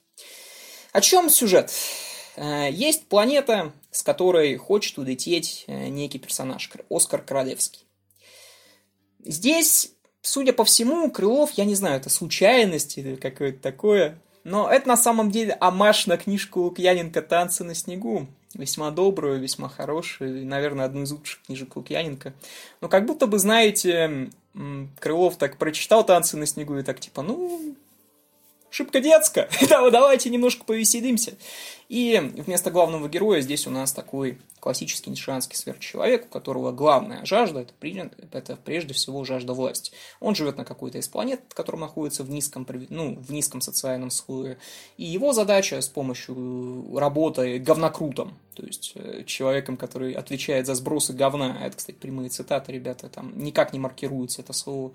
О 0.94 1.02
чем 1.02 1.30
сюжет? 1.30 1.72
Э, 2.38 2.70
есть 2.72 3.08
планета, 3.08 3.74
с 3.92 4.04
которой 4.04 4.56
хочет 4.56 4.98
улететь 4.98 5.66
некий 5.68 6.20
персонаж, 6.20 6.70
Оскар 6.90 7.22
Королевский. 7.22 7.88
Здесь 9.24 9.94
Судя 10.22 10.52
по 10.54 10.66
всему, 10.66 11.10
Крылов, 11.12 11.52
я 11.54 11.66
не 11.66 11.76
знаю, 11.76 11.98
это 11.98 12.10
случайность 12.10 12.98
или 12.98 13.16
какое-то 13.16 13.60
такое, 13.62 14.20
но 14.44 14.70
это 14.70 14.88
на 14.88 14.98
самом 14.98 15.32
деле 15.32 15.56
амаш 15.60 16.08
на 16.08 16.18
книжку 16.18 16.62
Лукьяненко 16.62 17.22
«Танцы 17.22 17.64
на 17.64 17.74
снегу». 17.74 18.28
Весьма 18.56 18.90
добрую, 18.90 19.40
весьма 19.40 19.70
хорошую, 19.70 20.42
и, 20.42 20.44
наверное, 20.46 20.86
одну 20.86 21.04
из 21.04 21.12
лучших 21.12 21.44
книжек 21.44 21.76
Лукьяненко. 21.76 22.34
Но 22.82 22.90
как 22.90 23.06
будто 23.06 23.28
бы, 23.28 23.38
знаете, 23.38 24.32
Крылов 25.00 25.38
так 25.38 25.58
прочитал 25.58 26.04
«Танцы 26.04 26.36
на 26.36 26.46
снегу» 26.46 26.78
и 26.78 26.84
так 26.84 27.00
типа, 27.00 27.22
ну, 27.22 27.76
шибко 28.70 29.00
детско, 29.00 29.50
давайте 29.70 30.30
немножко 30.30 30.64
повеселимся. 30.66 31.34
И 31.90 32.20
вместо 32.36 32.70
главного 32.70 33.10
героя 33.10 33.42
здесь 33.42 33.66
у 33.66 33.72
нас 33.72 33.92
такой 33.92 34.38
классический 34.60 35.10
ницшанский 35.10 35.58
сверхчеловек, 35.58 36.26
у 36.26 36.30
которого 36.30 36.72
главная 36.72 37.26
жажда 37.26 37.62
это, 37.62 38.12
это 38.32 38.58
прежде 38.58 38.94
всего 38.94 39.24
жажда 39.24 39.54
власти. 39.54 39.92
Он 40.20 40.36
живет 40.36 40.58
на 40.58 40.66
какой-то 40.66 41.00
из 41.00 41.08
планет, 41.08 41.42
которая 41.50 41.82
находится 41.82 42.24
в 42.24 42.30
низком, 42.30 42.68
ну, 42.90 43.16
в 43.16 43.32
низком 43.32 43.62
социальном 43.62 44.12
слое. 44.12 44.60
И 44.98 45.06
его 45.06 45.34
задача 45.34 45.82
с 45.82 45.90
помощью 45.90 46.96
работы 46.96 47.58
говнокрутом, 47.58 48.38
то 48.54 48.64
есть 48.64 48.92
э, 48.94 49.24
человеком, 49.26 49.76
который 49.76 50.14
отвечает 50.14 50.68
за 50.68 50.76
сбросы 50.76 51.14
говна, 51.14 51.58
это, 51.60 51.76
кстати, 51.78 51.96
прямые 51.96 52.30
цитаты, 52.30 52.72
ребята, 52.72 53.10
там 53.10 53.32
никак 53.36 53.74
не 53.74 53.80
маркируется 53.80 54.42
это 54.42 54.54
слово, 54.54 54.92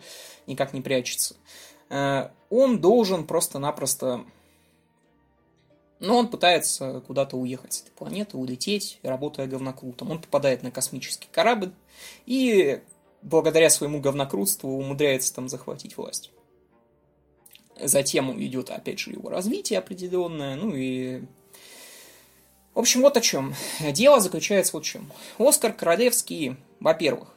никак 0.47 0.73
не 0.73 0.81
прячется, 0.81 1.35
э, 1.35 1.74
он 1.89 2.81
должен 2.81 3.27
просто-напросто 3.27 4.25
но 6.01 6.19
он 6.19 6.29
пытается 6.29 7.03
куда-то 7.07 7.37
уехать 7.37 7.73
с 7.73 7.83
этой 7.83 7.93
планеты, 7.93 8.37
улететь, 8.37 8.99
работая 9.03 9.47
говнокрутом. 9.47 10.11
Он 10.11 10.21
попадает 10.21 10.63
на 10.63 10.71
космический 10.71 11.29
корабль 11.33 11.73
и 12.27 12.81
благодаря 13.23 13.71
своему 13.71 14.01
говнокрутству 14.01 14.71
умудряется 14.71 15.35
там 15.35 15.49
захватить 15.49 15.97
власть. 15.97 16.31
Затем 17.81 18.39
идет, 18.41 18.71
опять 18.71 18.99
же, 18.99 19.13
его 19.13 19.31
развитие 19.31 19.79
определенное, 19.79 20.57
ну 20.57 20.75
и... 20.75 21.23
В 22.75 22.81
общем, 22.81 23.01
вот 23.01 23.17
о 23.17 23.21
чем. 23.21 23.55
Дело 23.81 24.21
заключается 24.21 24.75
вот 24.75 24.85
в 24.85 24.87
чем. 24.87 25.11
Оскар 25.39 25.73
Королевский, 25.73 26.57
во-первых, 26.81 27.35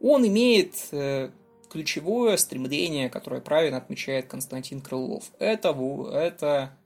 он 0.00 0.26
имеет 0.26 0.74
э, 0.92 1.30
ключевое 1.70 2.36
стремление, 2.36 3.08
которое 3.08 3.40
правильно 3.40 3.78
отмечает 3.78 4.26
Константин 4.26 4.80
Крылов. 4.80 5.30
Это, 5.38 5.70
это 6.12 6.76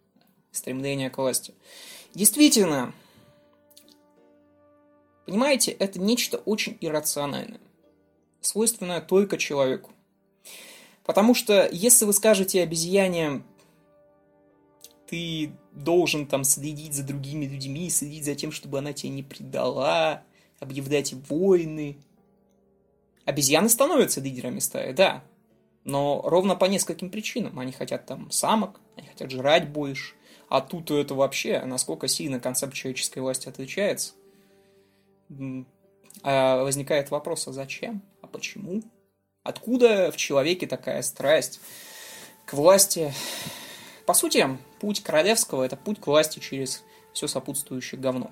стремление 0.53 1.11
к 1.11 1.19
власти. 1.19 1.55
Действительно, 2.14 2.95
понимаете, 5.26 5.73
это 5.73 5.99
нечто 5.99 6.37
очень 6.38 6.76
иррациональное, 6.81 7.61
свойственное 8.41 9.00
только 9.00 9.38
человеку. 9.38 9.91
Потому 11.05 11.35
что 11.35 11.69
если 11.71 12.05
вы 12.05 12.12
скажете 12.12 12.62
обезьяне, 12.62 13.43
ты 15.07 15.53
должен 15.73 16.26
там 16.26 16.45
следить 16.45 16.95
за 16.95 17.03
другими 17.03 17.47
людьми, 17.47 17.91
следить 17.91 18.25
за 18.25 18.35
тем, 18.35 18.53
чтобы 18.53 18.79
она 18.79 18.93
тебя 18.93 19.12
не 19.12 19.23
предала, 19.23 20.23
объявлять 20.61 21.12
войны. 21.29 21.99
Обезьяны 23.25 23.69
становятся 23.69 24.21
лидерами 24.21 24.59
стаи, 24.59 24.93
да. 24.93 25.25
Но 25.85 26.23
ровно 26.25 26.57
по 26.57 26.64
нескольким 26.66 27.11
причинам. 27.11 27.59
Они 27.59 27.73
хотят 27.73 28.07
там 28.07 28.31
самок, 28.31 28.81
они 28.97 29.09
хотят 29.09 29.31
жрать 29.31 29.69
больше, 29.69 30.14
а 30.49 30.61
тут 30.61 30.90
это 30.90 31.14
вообще, 31.14 31.61
насколько 31.64 32.09
сильно 32.09 32.40
концепт 32.40 32.75
человеческой 32.75 33.21
власти 33.21 33.49
отличается. 33.49 34.14
А 36.23 36.62
возникает 36.62 37.11
вопрос, 37.11 37.49
а 37.49 37.52
зачем? 37.52 38.02
А 38.23 38.26
почему? 38.26 38.83
Откуда 39.43 40.11
в 40.11 40.16
человеке 40.16 40.66
такая 40.66 41.02
страсть 41.02 41.61
к 42.47 42.54
власти? 42.54 43.12
По 44.07 44.14
сути, 44.14 44.59
путь 44.81 45.02
королевского– 45.02 45.62
это 45.64 45.76
путь 45.76 46.00
к 46.00 46.07
власти 46.07 46.38
через 46.38 46.83
все 47.12 47.26
сопутствующее 47.26 48.00
говно. 48.00 48.31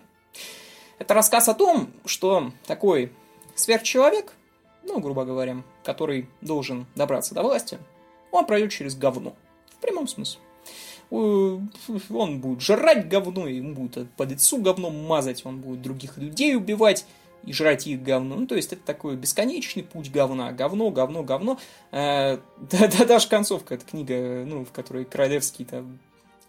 Это 0.99 1.15
рассказ 1.15 1.49
о 1.49 1.55
том, 1.55 1.91
что 2.05 2.53
такой 2.67 3.13
сверхчеловек, 3.55 4.33
ну, 4.85 5.01
грубо 5.01 5.25
говоря, 5.25 5.63
который 5.85 6.29
должен 6.41 6.87
добраться 6.95 7.35
до 7.35 7.43
власти, 7.43 7.79
он 8.31 8.47
пройдет 8.47 8.73
через 8.73 8.97
говно. 8.97 9.35
В 9.79 9.83
прямом 9.83 10.07
смысле 10.07 10.41
он 11.13 12.41
будет 12.41 12.63
жрать 12.63 13.09
говно, 13.09 13.47
ему 13.47 13.75
будет 13.75 14.11
по 14.13 14.23
лицу 14.23 14.63
говном 14.63 15.05
мазать, 15.05 15.45
он 15.45 15.59
будет 15.59 15.83
других 15.83 16.17
людей 16.17 16.57
убивать 16.57 17.05
и 17.45 17.53
жрать 17.53 17.87
их 17.87 18.03
говно. 18.03 18.37
Ну, 18.37 18.47
то 18.47 18.55
есть, 18.55 18.73
это 18.73 18.83
такой 18.83 19.17
бесконечный 19.17 19.83
путь 19.83 20.11
говна. 20.11 20.53
Говно, 20.53 20.91
говно, 20.91 21.23
говно. 21.23 21.59
Э, 21.91 22.39
да, 22.71 22.89
да, 22.89 23.05
даже 23.05 23.29
концовка, 23.29 23.75
эта 23.75 23.85
книга, 23.85 24.45
ну, 24.47 24.65
в 24.65 24.71
которой 24.71 25.05
Королевский 25.05 25.65
там 25.65 25.99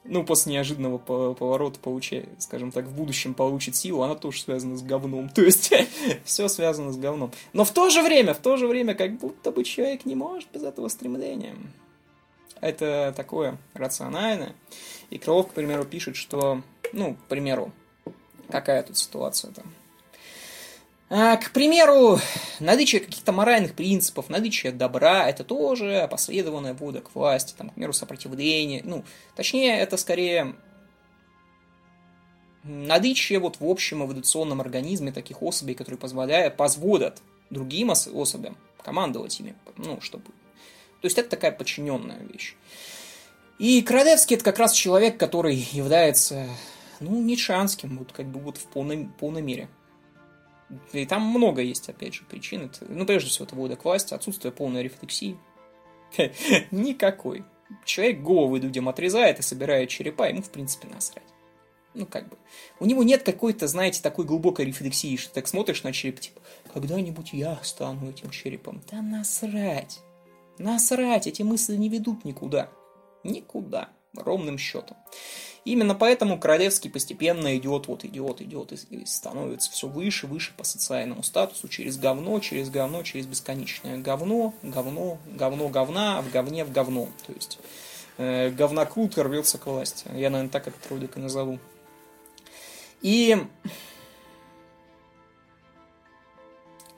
ну, 0.06 0.24
после 0.24 0.54
неожиданного 0.54 0.98
поворота 0.98 1.80
получает, 1.80 2.30
скажем 2.40 2.72
так, 2.72 2.86
в 2.86 2.96
будущем 2.96 3.34
получит 3.34 3.76
силу, 3.76 4.04
она 4.04 4.16
тоже 4.16 4.42
связана 4.42 4.78
с 4.78 4.82
говном. 4.82 5.30
То 5.36 5.42
есть, 5.42 5.74
все 6.24 6.48
связано 6.48 6.92
с 6.92 6.98
говном. 6.98 7.32
Но 7.54 7.64
в 7.64 7.72
то 7.72 7.90
же 7.90 8.02
время, 8.02 8.34
в 8.34 8.40
то 8.40 8.58
же 8.58 8.68
время, 8.68 8.96
как 8.96 9.18
будто 9.18 9.52
бы 9.52 9.64
человек 9.64 10.06
не 10.06 10.16
может 10.16 10.50
без 10.52 10.64
этого 10.64 10.88
стремления 10.88 11.56
это 12.64 13.14
такое 13.16 13.58
рациональное. 13.74 14.56
И 15.10 15.18
Крылов, 15.18 15.50
к 15.50 15.54
примеру, 15.54 15.84
пишет, 15.84 16.16
что, 16.16 16.62
ну, 16.94 17.16
к 17.16 17.28
примеру, 17.28 17.74
какая 18.50 18.84
тут 18.84 18.98
ситуация 18.98 19.52
там. 19.52 19.66
А, 21.10 21.38
к 21.38 21.52
примеру, 21.52 22.20
наличие 22.60 23.02
каких-то 23.02 23.32
моральных 23.32 23.76
принципов, 23.76 24.30
наличие 24.30 24.72
добра, 24.72 25.30
это 25.30 25.44
тоже 25.44 26.00
опосредованная 26.00 26.74
вода 26.74 27.02
к 27.02 27.14
власти, 27.14 27.54
там, 27.58 27.70
к 27.70 27.74
примеру, 27.74 27.94
сопротивление, 27.94 28.82
ну, 28.84 29.04
точнее, 29.36 29.78
это 29.80 29.98
скорее 29.98 30.56
наличие 32.64 33.40
вот 33.40 33.60
в 33.60 33.66
общем 33.66 34.04
эволюционном 34.04 34.62
организме 34.62 35.12
таких 35.12 35.42
особей, 35.42 35.76
которые 35.76 36.00
позволяют, 36.00 36.56
позволят 36.56 37.22
другим 37.50 37.92
особям 37.92 38.58
командовать 38.82 39.40
ими, 39.40 39.56
ну, 39.78 40.00
чтобы 40.02 40.26
то 41.04 41.08
есть 41.08 41.18
это 41.18 41.32
такая 41.32 41.52
подчиненная 41.52 42.22
вещь. 42.32 42.56
И 43.60 43.82
Королевский 43.82 44.38
это 44.38 44.46
как 44.46 44.58
раз 44.58 44.72
человек, 44.72 45.18
который 45.18 45.56
является, 45.74 46.48
ну, 47.02 47.22
ницшанским, 47.22 47.98
вот 47.98 48.14
как 48.14 48.26
бы 48.28 48.40
вот 48.40 48.56
в 48.56 48.68
полной, 48.68 49.10
полной 49.20 49.42
мере. 49.42 49.68
И 50.92 51.06
там 51.06 51.24
много 51.24 51.62
есть, 51.62 51.90
опять 51.90 52.14
же, 52.14 52.24
причин. 52.24 52.66
Это, 52.66 52.86
ну, 52.88 53.06
прежде 53.06 53.30
всего, 53.30 53.46
это 53.46 53.56
воля 53.56 53.76
к 53.76 53.86
власти, 53.86 54.14
отсутствие 54.14 54.52
полной 54.52 54.84
рефлексии. 54.84 55.38
Никакой. 56.72 57.44
Человек 57.86 58.22
головы 58.22 58.60
людям 58.60 58.90
отрезает 58.90 59.40
и 59.40 59.44
собирает 59.44 59.90
черепа, 59.90 60.30
ему, 60.30 60.42
в 60.42 60.50
принципе, 60.50 60.88
насрать. 60.88 61.24
ну, 61.94 62.06
как 62.06 62.30
бы, 62.30 62.38
у 62.80 62.86
него 62.86 63.04
нет 63.04 63.24
какой-то, 63.24 63.68
знаете, 63.68 64.02
такой 64.02 64.26
глубокой 64.26 64.66
рефлексии, 64.66 65.18
что 65.18 65.34
так 65.34 65.48
смотришь 65.48 65.84
на 65.84 65.92
череп, 65.92 66.20
типа, 66.20 66.42
когда-нибудь 66.74 67.34
я 67.34 67.60
стану 67.64 68.10
этим 68.10 68.30
черепом. 68.30 68.82
Да 68.92 69.02
насрать. 69.02 70.00
Насрать, 70.58 71.28
эти 71.28 71.42
мысли 71.42 71.76
не 71.76 71.90
ведут 71.90 72.26
никуда. 72.26 72.70
Никуда. 73.24 73.90
Ровным 74.16 74.58
счетом. 74.58 74.98
Именно 75.66 75.96
поэтому 75.96 76.38
Королевский 76.38 76.90
постепенно 76.90 77.56
идет, 77.58 77.88
вот 77.88 78.04
идет, 78.04 78.42
идет 78.42 78.74
и 78.74 79.06
становится 79.06 79.72
все 79.72 79.88
выше, 79.88 80.28
выше 80.28 80.52
по 80.58 80.66
социальному 80.66 81.24
статусу, 81.24 81.70
через 81.70 81.98
говно, 81.98 82.40
через 82.40 82.70
говно, 82.70 83.02
через 83.04 83.28
бесконечное 83.28 83.98
говно, 83.98 84.54
говно, 84.62 85.20
говно, 85.26 85.70
говна, 85.70 86.22
в 86.22 86.30
говне, 86.32 86.66
в 86.66 86.72
говно. 86.74 87.08
То 87.26 87.34
есть 87.34 87.60
э, 88.18 88.50
говнокрут 88.50 89.18
рвется 89.18 89.58
к 89.58 89.68
власти. 89.68 90.06
Я, 90.14 90.30
наверное, 90.30 90.50
так 90.52 90.68
этот 90.68 90.86
ролик 90.90 91.16
и 91.16 91.22
назову. 91.22 91.60
И 93.02 93.38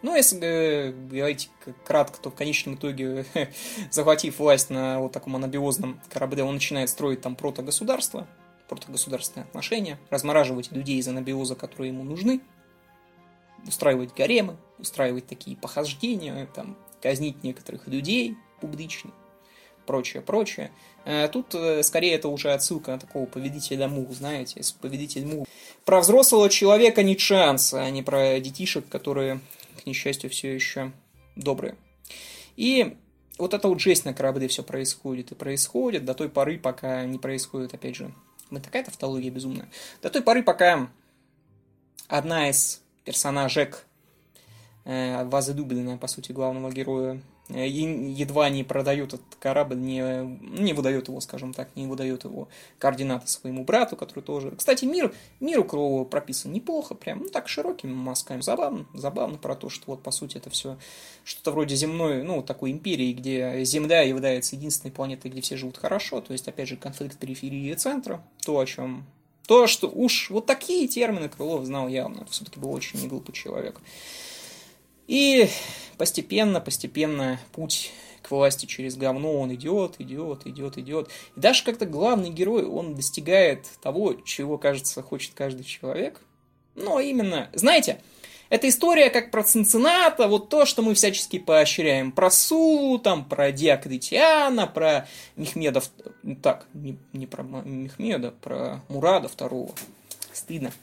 Ну, 0.06 0.16
если 0.16 0.40
э, 0.40 0.92
говорить 0.92 1.50
кратко, 1.84 2.20
то 2.22 2.30
в 2.30 2.36
конечном 2.36 2.76
итоге, 2.76 3.26
захватив 3.90 4.38
власть 4.38 4.70
на 4.70 5.00
вот 5.00 5.12
таком 5.12 5.36
анабиозном 5.36 6.00
корабле, 6.14 6.44
он 6.44 6.54
начинает 6.54 6.92
строить 6.92 7.22
там 7.22 7.36
протогосударство, 7.36 8.28
протогосударственные 8.70 9.48
отношения, 9.48 9.98
размораживать 10.12 10.72
людей 10.72 10.98
из 11.00 11.08
анабиоза, 11.08 11.56
которые 11.56 11.90
ему 11.92 12.04
нужны, 12.04 12.42
устраивать 13.68 14.14
гаремы, 14.14 14.58
устраивать 14.78 15.26
такие 15.26 15.58
похождения, 15.58 16.48
там, 16.54 16.78
казнить 17.02 17.44
некоторых 17.44 17.88
людей 17.88 18.38
публично, 18.62 19.10
прочее, 19.88 20.22
прочее. 20.22 20.70
Э, 21.06 21.28
тут 21.30 21.56
э, 21.56 21.82
скорее 21.82 22.14
это 22.14 22.28
уже 22.28 22.52
отсылка 22.54 22.92
на 22.92 23.00
такого 23.00 23.26
поведителя 23.26 23.88
Му, 23.88 24.06
знаете, 24.14 24.62
поведитель 24.80 25.26
Му. 25.26 25.48
Про 25.84 26.02
взрослого 26.02 26.48
человека 26.48 27.02
нет 27.02 27.20
шанса, 27.20 27.82
а 27.82 27.90
не 27.90 28.04
про 28.04 28.40
детишек, 28.40 28.88
которые 28.88 29.42
к 29.76 29.86
несчастью, 29.86 30.30
все 30.30 30.54
еще 30.54 30.92
добрые. 31.36 31.76
И 32.56 32.98
вот 33.38 33.54
это 33.54 33.68
вот 33.68 33.80
жесть 33.80 34.06
на 34.06 34.14
корабле 34.14 34.48
все 34.48 34.64
происходит 34.64 35.32
и 35.32 35.36
происходит 35.36 36.06
до 36.06 36.14
той 36.14 36.30
поры, 36.30 36.58
пока 36.58 37.06
не 37.06 37.20
происходит, 37.20 37.74
опять 37.74 37.96
же, 37.96 38.14
мы 38.50 38.60
такая 38.60 38.84
тавтология 38.84 39.32
безумная, 39.32 39.70
до 40.02 40.10
той 40.10 40.22
поры, 40.22 40.44
пока 40.44 40.90
одна 42.08 42.50
из 42.50 42.82
персонажек, 43.04 43.86
э, 44.86 45.24
возлюбленная, 45.26 45.98
по 45.98 46.08
сути, 46.08 46.32
главного 46.32 46.72
героя, 46.72 47.22
едва 47.50 48.50
не 48.50 48.64
продает 48.64 49.14
этот 49.14 49.36
корабль, 49.40 49.78
не, 49.78 50.02
не 50.60 50.74
выдает 50.74 51.10
его, 51.10 51.20
скажем 51.22 51.54
так, 51.54 51.76
не 51.76 51.86
выдает 51.86 52.24
его 52.24 52.48
координаты 52.80 53.28
своему 53.28 53.64
брату, 53.64 53.96
который 53.96 54.22
тоже... 54.22 54.52
Кстати, 54.52 54.86
мир, 54.86 55.14
мир 55.40 55.60
у 55.60 55.64
Крова 55.64 56.06
прописан 56.06 56.52
неплохо, 56.54 56.96
прям, 56.96 57.20
ну, 57.20 57.30
так, 57.30 57.48
широкими 57.48 57.94
мазками. 57.94 58.42
Забавно, 58.42 58.88
забавно 58.94 59.38
про 59.38 59.56
то, 59.56 59.70
что 59.70 59.84
вот, 59.88 60.02
по 60.02 60.12
сути, 60.12 60.38
это 60.38 60.50
все 60.50 60.78
что-то 61.24 61.52
вроде 61.52 61.76
земной, 61.76 62.24
ну, 62.24 62.42
такой 62.42 62.72
империи, 62.72 63.14
где 63.14 63.64
Земля 63.64 64.02
является 64.02 64.56
единственной 64.56 64.92
планетой, 64.92 65.30
где 65.30 65.42
все 65.42 65.56
живут 65.56 65.78
хорошо, 65.78 66.22
то 66.22 66.34
есть, 66.34 66.48
опять 66.48 66.70
же, 66.70 66.78
конфликт 66.78 67.18
периферии 67.20 67.72
и 67.72 67.76
центра, 67.76 68.24
то, 68.44 68.58
о 68.58 68.66
чем... 68.66 69.06
То, 69.48 69.68
что 69.68 69.88
уж 69.88 70.32
вот 70.32 70.48
такие 70.48 70.88
термины 70.88 71.30
Крылов 71.30 71.66
знал 71.66 71.88
явно, 71.88 72.22
это 72.22 72.32
все-таки 72.32 72.60
был 72.60 72.74
очень 72.74 73.00
неглупый 73.00 73.36
человек. 73.36 73.80
И 75.08 75.50
постепенно, 75.98 76.60
постепенно 76.62 77.40
путь 77.54 77.92
к 78.22 78.32
власти 78.32 78.66
через 78.66 78.98
говно 78.98 79.40
он 79.40 79.54
идет, 79.54 79.96
идет, 80.00 80.48
идет, 80.48 80.78
идет. 80.78 81.10
И 81.36 81.40
даже 81.40 81.64
как-то 81.64 81.86
главный 81.86 82.30
герой, 82.32 82.66
он 82.66 82.96
достигает 82.96 83.66
того, 83.82 84.16
чего, 84.26 84.58
кажется, 84.58 85.02
хочет 85.04 85.34
каждый 85.36 85.64
человек. 85.64 86.20
Но 86.74 87.00
именно, 87.00 87.50
знаете, 87.54 88.02
эта 88.50 88.68
история 88.70 89.10
как 89.10 89.32
про 89.32 89.44
Цинцината, 89.44 90.28
вот 90.28 90.50
то, 90.50 90.66
что 90.66 90.82
мы 90.82 90.94
всячески 90.94 91.40
поощряем. 91.40 92.12
Про 92.12 92.30
Сулу, 92.30 93.00
там, 93.00 93.26
про 93.26 93.52
Диоклетиана, 93.52 94.68
про 94.68 95.08
Мехмеда... 95.36 95.82
Так, 96.42 96.66
не, 96.74 96.98
не 97.14 97.28
про 97.28 97.44
Мехмеда, 97.44 98.32
про 98.32 98.82
Мурада 98.90 99.28
второго. 99.28 99.72
Стыдно. 100.36 100.74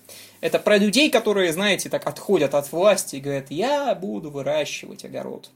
Это 0.40 0.58
про 0.58 0.78
людей, 0.78 1.10
которые, 1.10 1.52
знаете, 1.52 1.90
так 1.90 2.06
отходят 2.06 2.54
от 2.54 2.72
власти 2.72 3.16
и 3.16 3.20
говорят, 3.20 3.50
я 3.50 3.94
буду 3.94 4.30
выращивать 4.30 5.04
огород. 5.04 5.50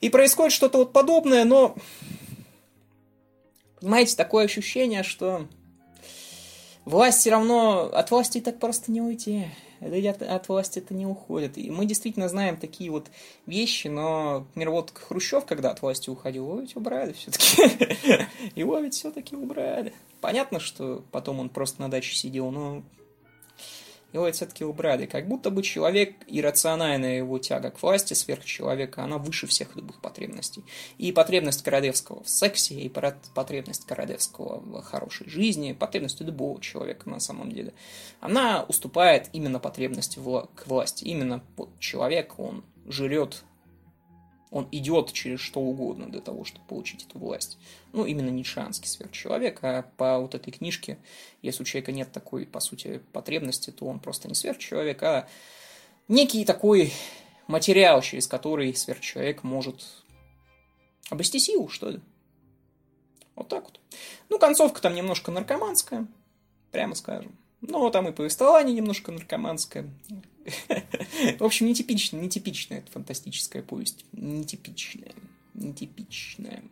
И 0.00 0.10
происходит 0.10 0.52
что-то 0.52 0.78
вот 0.78 0.92
подобное, 0.92 1.44
но, 1.44 1.76
понимаете, 3.80 4.16
такое 4.16 4.46
ощущение, 4.46 5.04
что 5.04 5.46
власть 6.84 7.20
все 7.20 7.30
равно, 7.30 7.82
от 7.92 8.10
власти 8.10 8.40
так 8.40 8.58
просто 8.58 8.90
не 8.90 9.00
уйти. 9.00 9.46
Люди 9.78 10.08
от, 10.08 10.22
от 10.22 10.48
власти 10.48 10.80
это 10.80 10.92
не 10.92 11.06
уходят. 11.06 11.56
И 11.56 11.70
мы 11.70 11.86
действительно 11.86 12.28
знаем 12.28 12.56
такие 12.56 12.90
вот 12.90 13.12
вещи, 13.46 13.86
но, 13.86 14.40
например, 14.40 14.70
вот 14.70 14.90
Хрущев, 14.90 15.46
когда 15.46 15.70
от 15.70 15.82
власти 15.82 16.10
уходил, 16.10 16.46
его 16.46 16.60
ведь 16.60 16.74
убрали 16.74 17.12
все-таки. 17.12 18.26
Его 18.56 18.76
ведь 18.80 18.94
все-таки 18.94 19.36
убрали. 19.36 19.92
Понятно, 20.20 20.58
что 20.58 21.04
потом 21.12 21.38
он 21.38 21.48
просто 21.48 21.80
на 21.80 21.88
даче 21.88 22.14
сидел, 22.14 22.50
но 22.50 22.82
его 24.12 24.30
все-таки 24.32 24.64
убрали. 24.64 25.06
Как 25.06 25.28
будто 25.28 25.50
бы 25.50 25.62
человек, 25.62 26.14
иррациональная 26.26 27.18
его 27.18 27.38
тяга 27.38 27.70
к 27.70 27.82
власти 27.82 28.14
сверхчеловека, 28.14 29.04
она 29.04 29.18
выше 29.18 29.46
всех 29.46 29.76
любых 29.76 30.00
потребностей. 30.00 30.64
И 30.98 31.12
потребность 31.12 31.62
Королевского 31.62 32.22
в 32.22 32.28
сексе, 32.28 32.74
и 32.74 32.88
потребность 32.88 33.86
Королевского 33.86 34.60
в 34.60 34.82
хорошей 34.82 35.28
жизни, 35.28 35.72
потребность 35.72 36.20
любого 36.20 36.60
человека 36.60 37.08
на 37.08 37.20
самом 37.20 37.52
деле, 37.52 37.72
она 38.20 38.64
уступает 38.68 39.28
именно 39.32 39.58
потребности 39.58 40.18
в, 40.18 40.48
к 40.54 40.66
власти. 40.66 41.04
Именно 41.04 41.42
вот 41.56 41.70
человек, 41.78 42.38
он 42.38 42.64
жрет 42.86 43.44
он 44.50 44.68
идет 44.72 45.12
через 45.12 45.40
что 45.40 45.60
угодно 45.60 46.10
для 46.10 46.20
того, 46.20 46.44
чтобы 46.44 46.66
получить 46.66 47.04
эту 47.04 47.18
власть. 47.18 47.58
Ну, 47.92 48.04
именно 48.04 48.30
ницшанский 48.30 48.88
сверхчеловек, 48.88 49.60
а 49.62 49.82
по 49.96 50.18
вот 50.18 50.34
этой 50.34 50.50
книжке, 50.50 50.98
если 51.42 51.62
у 51.62 51.66
человека 51.66 51.92
нет 51.92 52.10
такой, 52.12 52.46
по 52.46 52.60
сути, 52.60 53.00
потребности, 53.12 53.70
то 53.70 53.86
он 53.86 54.00
просто 54.00 54.28
не 54.28 54.34
сверхчеловек, 54.34 55.02
а 55.02 55.28
некий 56.08 56.44
такой 56.44 56.92
материал, 57.46 58.02
через 58.02 58.26
который 58.26 58.74
сверхчеловек 58.74 59.44
может 59.44 59.86
обрести 61.10 61.38
силу, 61.38 61.68
что 61.68 61.90
ли. 61.90 62.00
Вот 63.36 63.48
так 63.48 63.64
вот. 63.64 63.80
Ну, 64.28 64.38
концовка 64.38 64.82
там 64.82 64.94
немножко 64.94 65.30
наркоманская, 65.30 66.06
прямо 66.72 66.94
скажем. 66.94 67.36
Но 67.60 67.90
там 67.90 68.08
и 68.08 68.12
повествование 68.12 68.74
немножко 68.74 69.12
наркоманское. 69.12 69.88
В 71.38 71.44
общем, 71.44 71.66
нетипичная, 71.66 72.20
нетипичная 72.20 72.78
это 72.78 72.90
фантастическая 72.90 73.62
повесть. 73.62 74.04
Нетипичная. 74.12 75.12
Нетипичная. 75.54 76.62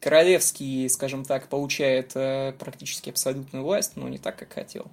Королевский, 0.00 0.88
скажем 0.88 1.24
так, 1.24 1.48
получает 1.48 2.12
э, 2.14 2.54
практически 2.58 3.10
абсолютную 3.10 3.64
власть, 3.64 3.96
но 3.96 4.08
не 4.08 4.18
так, 4.18 4.38
как 4.38 4.52
хотел. 4.54 4.90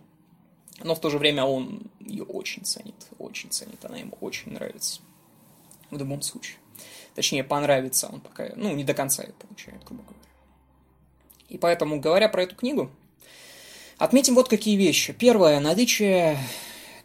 Но 0.83 0.95
в 0.95 1.01
то 1.01 1.09
же 1.09 1.17
время 1.17 1.43
он 1.45 1.83
ее 1.99 2.23
очень 2.23 2.63
ценит, 2.63 2.95
очень 3.17 3.49
ценит, 3.49 3.83
она 3.85 3.97
ему 3.97 4.17
очень 4.21 4.51
нравится. 4.51 5.01
В 5.89 5.97
любом 5.97 6.21
случае. 6.21 6.57
Точнее, 7.15 7.43
понравится 7.43 8.09
он 8.11 8.19
пока, 8.19 8.51
ну, 8.55 8.75
не 8.75 8.83
до 8.83 8.93
конца 8.93 9.23
ее 9.23 9.33
получает, 9.33 9.83
грубо 9.85 10.03
говоря. 10.03 10.19
И 11.49 11.57
поэтому, 11.57 11.99
говоря 11.99 12.29
про 12.29 12.43
эту 12.43 12.55
книгу, 12.55 12.91
отметим 13.97 14.35
вот 14.35 14.49
какие 14.49 14.75
вещи. 14.75 15.13
Первое, 15.13 15.59
наличие 15.59 16.37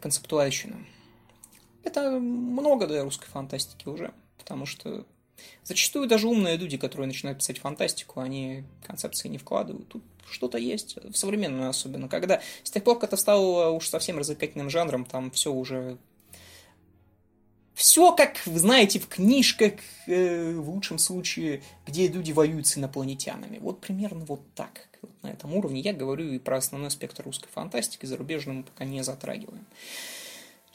концептуальщина. 0.01 0.85
Это 1.83 2.11
много 2.11 2.87
для 2.87 3.03
русской 3.03 3.27
фантастики 3.27 3.87
уже, 3.87 4.13
потому 4.37 4.65
что 4.65 5.05
зачастую 5.63 6.07
даже 6.07 6.27
умные 6.27 6.57
люди, 6.57 6.77
которые 6.77 7.07
начинают 7.07 7.39
писать 7.39 7.59
фантастику, 7.59 8.19
они 8.19 8.63
концепции 8.85 9.27
не 9.27 9.37
вкладывают. 9.37 9.87
Тут 9.89 10.03
что-то 10.29 10.57
есть, 10.57 10.97
в 11.03 11.15
современную 11.15 11.69
особенно, 11.69 12.07
когда 12.07 12.41
с 12.63 12.71
тех 12.71 12.83
пор, 12.83 12.99
как 12.99 13.09
это 13.09 13.17
стало 13.17 13.69
уж 13.69 13.87
совсем 13.87 14.17
развлекательным 14.17 14.69
жанром, 14.69 15.05
там 15.05 15.31
все 15.31 15.51
уже 15.51 15.97
все, 17.73 18.15
как 18.15 18.45
вы 18.45 18.59
знаете, 18.59 18.99
в 18.99 19.07
книжках, 19.07 19.73
э, 20.07 20.53
в 20.53 20.69
лучшем 20.69 20.99
случае, 20.99 21.63
где 21.87 22.07
люди 22.07 22.31
воюют 22.31 22.67
с 22.67 22.77
инопланетянами. 22.77 23.57
Вот 23.59 23.81
примерно 23.81 24.23
вот 24.25 24.41
так 24.53 24.87
на 25.21 25.31
этом 25.31 25.53
уровне. 25.53 25.81
Я 25.81 25.93
говорю 25.93 26.31
и 26.31 26.39
про 26.39 26.57
основной 26.57 26.91
спектр 26.91 27.23
русской 27.23 27.49
фантастики, 27.49 28.05
зарубежную 28.05 28.59
мы 28.59 28.63
пока 28.63 28.85
не 28.85 29.03
затрагиваем. 29.03 29.65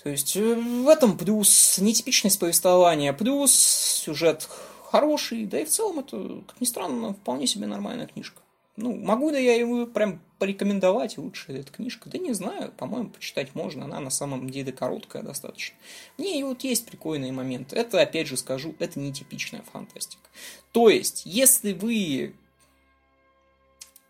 То 0.03 0.11
есть 0.11 0.37
э, 0.37 0.55
в 0.55 0.89
этом 0.89 1.19
плюс 1.19 1.79
нетипичность 1.79 2.39
повествования, 2.39 3.13
плюс 3.13 3.53
сюжет 3.53 4.49
хороший, 4.85 5.45
да 5.45 5.61
и 5.61 5.65
в 5.65 5.69
целом 5.69 5.99
это, 6.01 6.43
как 6.47 6.61
ни 6.61 6.67
странно, 6.67 7.15
вполне 7.15 7.47
себе 7.47 7.67
нормальная 7.67 8.07
книжка. 8.07 8.41
Ну, 8.77 8.95
могу 8.95 9.31
ли 9.31 9.45
я 9.45 9.57
его 9.57 9.87
прям 9.87 10.21
порекомендовать, 10.39 11.19
лучше 11.19 11.53
эта 11.53 11.73
книжка? 11.73 12.09
Да 12.09 12.17
не 12.17 12.33
знаю, 12.33 12.71
по-моему, 12.77 13.11
почитать 13.11 13.57
можно, 13.57 13.87
она 13.87 13.99
на 13.99 14.11
самом 14.11 14.49
деле 14.49 14.71
короткая 14.73 15.25
достаточно. 15.25 15.77
Не, 16.17 16.39
и 16.39 16.45
вот 16.45 16.63
есть 16.63 16.87
прикольные 16.87 17.33
моменты. 17.33 17.75
Это, 17.75 18.01
опять 18.01 18.29
же 18.29 18.37
скажу, 18.37 18.77
это 18.79 19.01
нетипичная 19.01 19.63
фантастика. 19.73 20.23
То 20.71 20.89
есть, 20.91 21.23
если 21.27 21.73
вы 21.73 22.37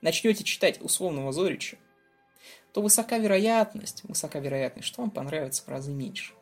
начнете 0.03 0.45
читать 0.45 0.83
условного 0.83 1.33
Зорича, 1.33 1.79
то 2.73 2.83
высока 2.83 3.19
вероятность, 3.19 4.03
высока 4.05 4.39
вероятность, 4.39 4.89
что 4.89 5.03
вам 5.03 5.11
понравится 5.11 5.63
в 5.65 5.69
разы 5.69 5.93
меньше. 5.93 6.33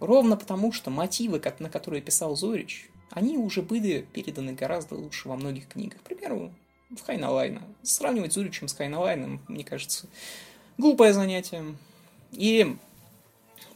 Ровно 0.00 0.36
потому, 0.36 0.72
что 0.72 0.90
мотивы, 0.90 1.42
на 1.58 1.70
которые 1.70 2.02
писал 2.02 2.36
Зорич, 2.36 2.88
они 3.10 3.38
уже 3.38 3.62
были 3.62 4.06
переданы 4.12 4.52
гораздо 4.52 4.94
лучше 4.94 5.28
во 5.28 5.36
многих 5.36 5.68
книгах. 5.68 6.00
К 6.00 6.04
примеру, 6.04 6.52
в 6.90 7.00
Хайналайна. 7.02 7.62
Сравнивать 7.82 8.32
Зуричем 8.32 8.68
с 8.68 8.74
Хайналайном, 8.74 9.40
мне 9.48 9.64
кажется, 9.64 10.06
глупое 10.78 11.12
занятие. 11.12 11.76
И 12.32 12.76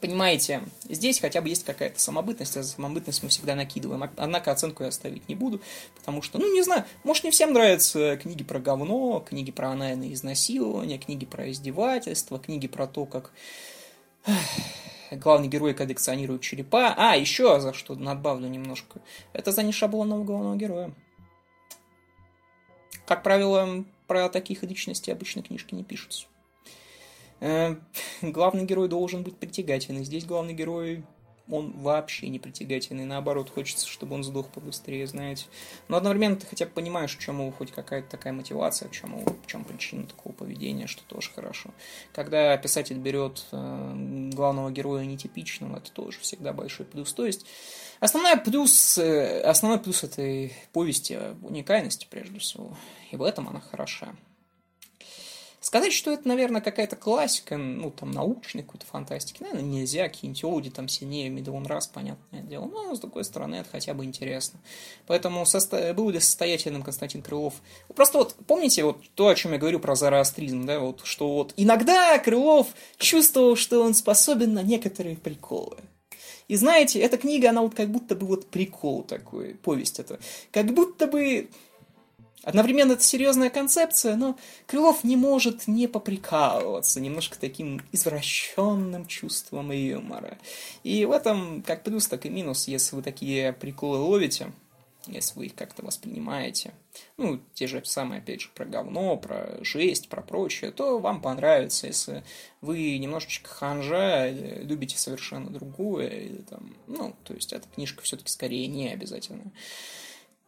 Понимаете, 0.01 0.63
здесь 0.89 1.21
хотя 1.21 1.43
бы 1.43 1.49
есть 1.49 1.65
какая-то 1.65 2.01
самобытность, 2.01 2.57
а 2.57 2.63
самобытность 2.63 3.23
мы 3.23 3.29
всегда 3.29 3.55
накидываем. 3.55 4.11
Однако 4.17 4.51
оценку 4.51 4.83
я 4.83 4.89
оставить 4.89 5.29
не 5.29 5.35
буду, 5.35 5.61
потому 5.97 6.23
что, 6.23 6.39
ну, 6.39 6.53
не 6.53 6.63
знаю, 6.63 6.85
может, 7.05 7.25
не 7.25 7.31
всем 7.31 7.53
нравятся 7.53 8.17
книги 8.17 8.43
про 8.43 8.59
говно, 8.59 9.21
книги 9.21 9.51
про 9.51 9.71
анальное 9.71 10.13
изнасилование, 10.13 10.99
книги 10.99 11.27
про 11.27 11.51
издевательство, 11.51 12.39
книги 12.39 12.67
про 12.67 12.87
то, 12.87 13.05
как 13.05 13.33
главный 15.11 15.49
герой 15.49 15.75
коллекционирует 15.75 16.43
черепа. 16.43 16.95
А, 16.97 17.17
еще 17.17 17.61
за 17.61 17.73
что 17.73 17.95
надбавлю 17.95 18.49
немножко. 18.49 19.01
Это 19.33 19.53
за 19.53 19.63
нешаблонного 19.63 20.25
главного 20.25 20.57
героя. 20.57 20.93
Как 23.07 23.23
правило, 23.23 23.85
про 24.07 24.29
таких 24.29 24.63
личностей 24.63 25.11
обычно 25.11 25.43
книжки 25.43 25.75
не 25.75 25.85
пишутся. 25.85 26.27
Э, 27.41 27.77
главный 28.23 28.65
герой 28.65 28.89
должен 28.89 29.23
быть 29.23 29.37
притягательный. 29.37 30.05
Здесь 30.05 30.25
главный 30.25 30.55
герой, 30.55 31.05
он 31.51 31.73
вообще 31.73 32.29
не 32.29 32.39
притягательный. 32.39 33.05
Наоборот, 33.05 33.51
хочется, 33.51 33.87
чтобы 33.87 34.15
он 34.15 34.25
сдох 34.25 34.49
побыстрее, 34.49 35.07
знаете. 35.07 35.47
Но 35.89 35.97
одновременно 35.97 36.37
ты 36.37 36.47
хотя 36.47 36.67
бы 36.67 36.73
понимаешь, 36.73 37.17
в 37.17 37.21
чему 37.21 37.51
хоть 37.53 37.73
какая-то 37.73 38.09
такая 38.09 38.33
мотивация, 38.33 38.89
в 38.89 38.93
чем, 38.93 39.19
в 39.25 39.47
чем 39.47 39.65
причина 39.65 40.07
такого 40.07 40.33
поведения, 40.33 40.87
что 40.87 41.03
тоже 41.05 41.31
хорошо. 41.35 41.71
Когда 42.13 42.57
писатель 42.57 42.99
берет 42.99 43.45
э, 43.53 44.31
главного 44.33 44.71
героя 44.71 45.05
нетипичного, 45.05 45.79
это 45.79 45.91
тоже 45.91 46.21
всегда 46.21 46.53
большой 46.53 46.87
плюс. 46.87 47.13
То 47.13 47.27
есть, 47.27 47.47
основной 47.99 48.37
плюс, 48.37 48.99
э, 48.99 49.41
основной 49.41 49.81
плюс 49.81 50.05
этой 50.05 50.53
повести 50.73 51.19
уникальности, 51.43 52.07
прежде 52.09 52.39
всего. 52.39 52.77
И 53.11 53.17
в 53.17 53.23
этом 53.23 53.49
она 53.49 53.61
хороша. 53.61 54.15
Сказать, 55.61 55.93
что 55.93 56.11
это, 56.11 56.27
наверное, 56.27 56.63
какая-то 56.63 56.97
классика, 56.97 57.59
ну, 57.59 57.91
там, 57.91 58.11
научной 58.13 58.63
какой-то 58.63 58.87
фантастики, 58.87 59.43
наверное, 59.43 59.63
нельзя, 59.63 60.09
какие-нибудь 60.09 60.73
там 60.73 60.89
сильнее 60.89 61.29
миллион 61.29 61.67
раз, 61.67 61.87
понятное 61.87 62.41
дело, 62.41 62.65
но, 62.65 62.95
с 62.95 63.01
другой 63.01 63.25
стороны, 63.25 63.57
это 63.57 63.69
хотя 63.71 63.93
бы 63.93 64.07
интересно. 64.07 64.59
Поэтому 65.07 65.45
состо... 65.45 65.93
был 65.93 66.09
ли 66.09 66.19
состоятельным 66.19 66.83
Константин 66.83 67.21
Крылов? 67.21 67.55
Просто 67.95 68.17
вот, 68.17 68.35
помните 68.47 68.85
вот 68.85 69.03
то, 69.15 69.29
о 69.29 69.35
чем 69.35 69.53
я 69.53 69.59
говорю 69.59 69.81
про 69.81 69.95
зороастризм, 69.95 70.65
да, 70.65 70.81
вот, 70.81 71.03
что 71.05 71.35
вот 71.35 71.53
иногда 71.59 72.19
Крылов 72.19 72.69
чувствовал, 72.97 73.55
что 73.55 73.83
он 73.83 73.93
способен 73.93 74.55
на 74.55 74.63
некоторые 74.63 75.17
приколы. 75.17 75.77
И 76.49 76.57
знаете, 76.57 77.01
эта 77.01 77.19
книга, 77.19 77.51
она 77.51 77.61
вот 77.61 77.75
как 77.75 77.91
будто 77.91 78.17
бы 78.17 78.27
вот 78.27 78.47
прикол 78.47 79.03
такой, 79.03 79.57
повесть 79.57 80.01
это, 80.01 80.19
как 80.51 80.73
будто 80.73 81.07
бы 81.07 81.51
Одновременно 82.43 82.93
это 82.93 83.03
серьезная 83.03 83.51
концепция, 83.51 84.17
но 84.17 84.37
Крылов 84.67 85.05
не 85.05 85.17
может 85.17 85.69
не 85.69 85.87
поприкалываться 85.87 87.01
немножко 87.01 87.39
таким 87.39 87.83
извращенным 87.93 89.07
чувством 89.07 89.73
юмора. 89.73 90.39
И 90.83 91.05
в 91.05 91.13
этом 91.13 91.63
как 91.63 91.83
плюс, 91.83 92.07
так 92.07 92.25
и 92.25 92.31
минус, 92.31 92.67
если 92.67 92.97
вы 92.97 93.03
такие 93.03 93.53
приколы 93.53 93.99
ловите, 93.99 94.53
если 95.07 95.39
вы 95.39 95.47
их 95.47 95.55
как-то 95.55 95.85
воспринимаете, 95.85 96.73
ну, 97.17 97.41
те 97.55 97.67
же 97.67 97.83
самые, 97.85 98.21
опять 98.21 98.43
же, 98.43 98.49
про 98.55 98.65
говно, 98.65 99.17
про 99.17 99.63
жесть, 99.63 100.09
про 100.09 100.23
прочее, 100.23 100.71
то 100.71 100.99
вам 100.99 101.21
понравится, 101.21 101.87
если 101.87 102.23
вы 102.61 102.99
немножечко 102.99 103.49
ханжа, 103.49 104.31
любите 104.31 104.99
совершенно 104.99 105.51
другое, 105.51 106.09
или 106.09 106.43
там, 106.43 106.75
ну, 106.87 107.15
то 107.25 107.35
есть 107.35 107.53
эта 107.53 107.69
книжка 107.69 108.03
все-таки 108.03 108.31
скорее 108.31 108.67
не 108.67 108.89
обязательно. 108.91 109.53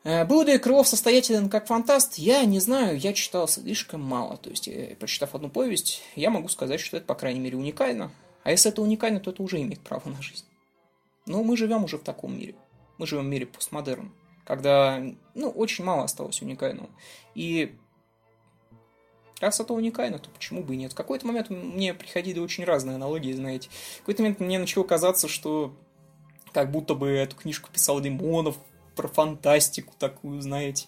Э, 0.05 0.25
был 0.25 0.43
ли 0.43 0.59
Крылов 0.59 0.89
состоятелен 0.89 1.49
как 1.49 1.67
фантаст? 1.67 2.15
Я 2.19 2.45
не 2.45 2.59
знаю, 2.59 2.99
я 2.99 3.13
читал 3.13 3.47
слишком 3.49 4.03
мало. 4.03 4.37
То 4.37 4.51
есть, 4.51 4.69
э, 4.69 4.97
прочитав 4.99 5.35
одну 5.35 5.49
повесть, 5.49 6.03
я 6.17 6.31
могу 6.31 6.49
сказать, 6.49 6.81
что 6.81 6.97
это, 6.97 7.07
по 7.07 7.15
крайней 7.15 7.41
мере, 7.41 7.57
уникально. 7.57 8.11
А 8.43 8.51
если 8.51 8.71
это 8.71 8.83
уникально, 8.83 9.21
то 9.21 9.31
это 9.31 9.43
уже 9.43 9.61
имеет 9.61 9.81
право 9.81 10.09
на 10.09 10.21
жизнь. 10.21 10.45
Но 11.27 11.45
мы 11.45 11.57
живем 11.57 11.85
уже 11.85 11.99
в 11.99 12.03
таком 12.03 12.37
мире. 12.37 12.55
Мы 12.99 13.07
живем 13.07 13.25
в 13.25 13.29
мире 13.29 13.47
постмодерн, 13.47 14.13
когда, 14.45 15.01
ну, 15.35 15.49
очень 15.51 15.85
мало 15.85 16.05
осталось 16.05 16.43
уникального. 16.43 16.91
И 17.37 17.75
раз 19.41 19.61
это 19.61 19.73
уникально, 19.73 20.19
то 20.19 20.31
почему 20.31 20.65
бы 20.65 20.75
и 20.75 20.77
нет? 20.77 20.93
В 20.93 20.97
какой-то 20.97 21.27
момент 21.27 21.51
мне 21.51 21.95
приходили 21.95 22.41
очень 22.41 22.65
разные 22.65 22.97
аналогии, 22.97 23.33
знаете. 23.33 23.71
В 23.97 23.99
какой-то 24.01 24.23
момент 24.23 24.41
мне 24.41 24.59
начало 24.59 24.83
казаться, 24.83 25.29
что 25.29 25.73
как 26.53 26.73
будто 26.73 26.95
бы 26.95 27.09
эту 27.09 27.37
книжку 27.37 27.71
писал 27.73 28.01
Лимонов, 28.01 28.59
про 28.95 29.09
фантастику 29.09 29.95
такую, 29.99 30.41
знаете. 30.41 30.87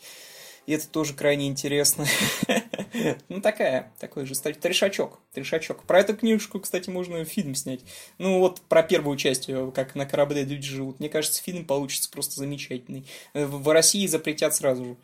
И 0.67 0.73
это 0.73 0.89
тоже 0.89 1.15
крайне 1.15 1.47
интересно. 1.49 2.07
ну, 3.29 3.41
такая, 3.41 3.93
такой 3.99 4.25
же 4.25 4.35
трешачок, 4.35 5.21
трешачок. 5.33 5.83
Про 5.85 6.01
эту 6.01 6.17
книжку, 6.17 6.59
кстати, 6.61 6.89
можно 6.89 7.25
фильм 7.25 7.55
снять. 7.55 7.81
Ну, 8.19 8.41
вот 8.41 8.63
про 8.63 8.83
первую 8.83 9.17
часть, 9.19 9.49
э, 9.49 9.71
как 9.75 9.95
на 9.95 10.07
корабле 10.07 10.45
люди 10.45 10.67
живут. 10.67 11.01
Мне 11.01 11.11
кажется, 11.11 11.43
фильм 11.43 11.67
получится 11.67 12.11
просто 12.11 12.37
замечательный. 12.37 13.07
Э, 13.35 13.45
в 13.45 13.69
России 13.71 14.07
запретят 14.07 14.55
сразу 14.55 14.85
же. 14.85 14.97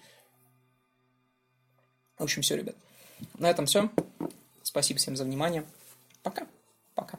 В 2.19 2.23
общем, 2.23 2.43
все, 2.43 2.57
ребят. 2.57 2.77
На 3.39 3.51
этом 3.51 3.67
все. 3.67 3.91
Спасибо 4.63 4.99
всем 4.99 5.17
за 5.17 5.25
внимание. 5.25 5.65
Пока. 6.23 6.47
Пока. 6.95 7.19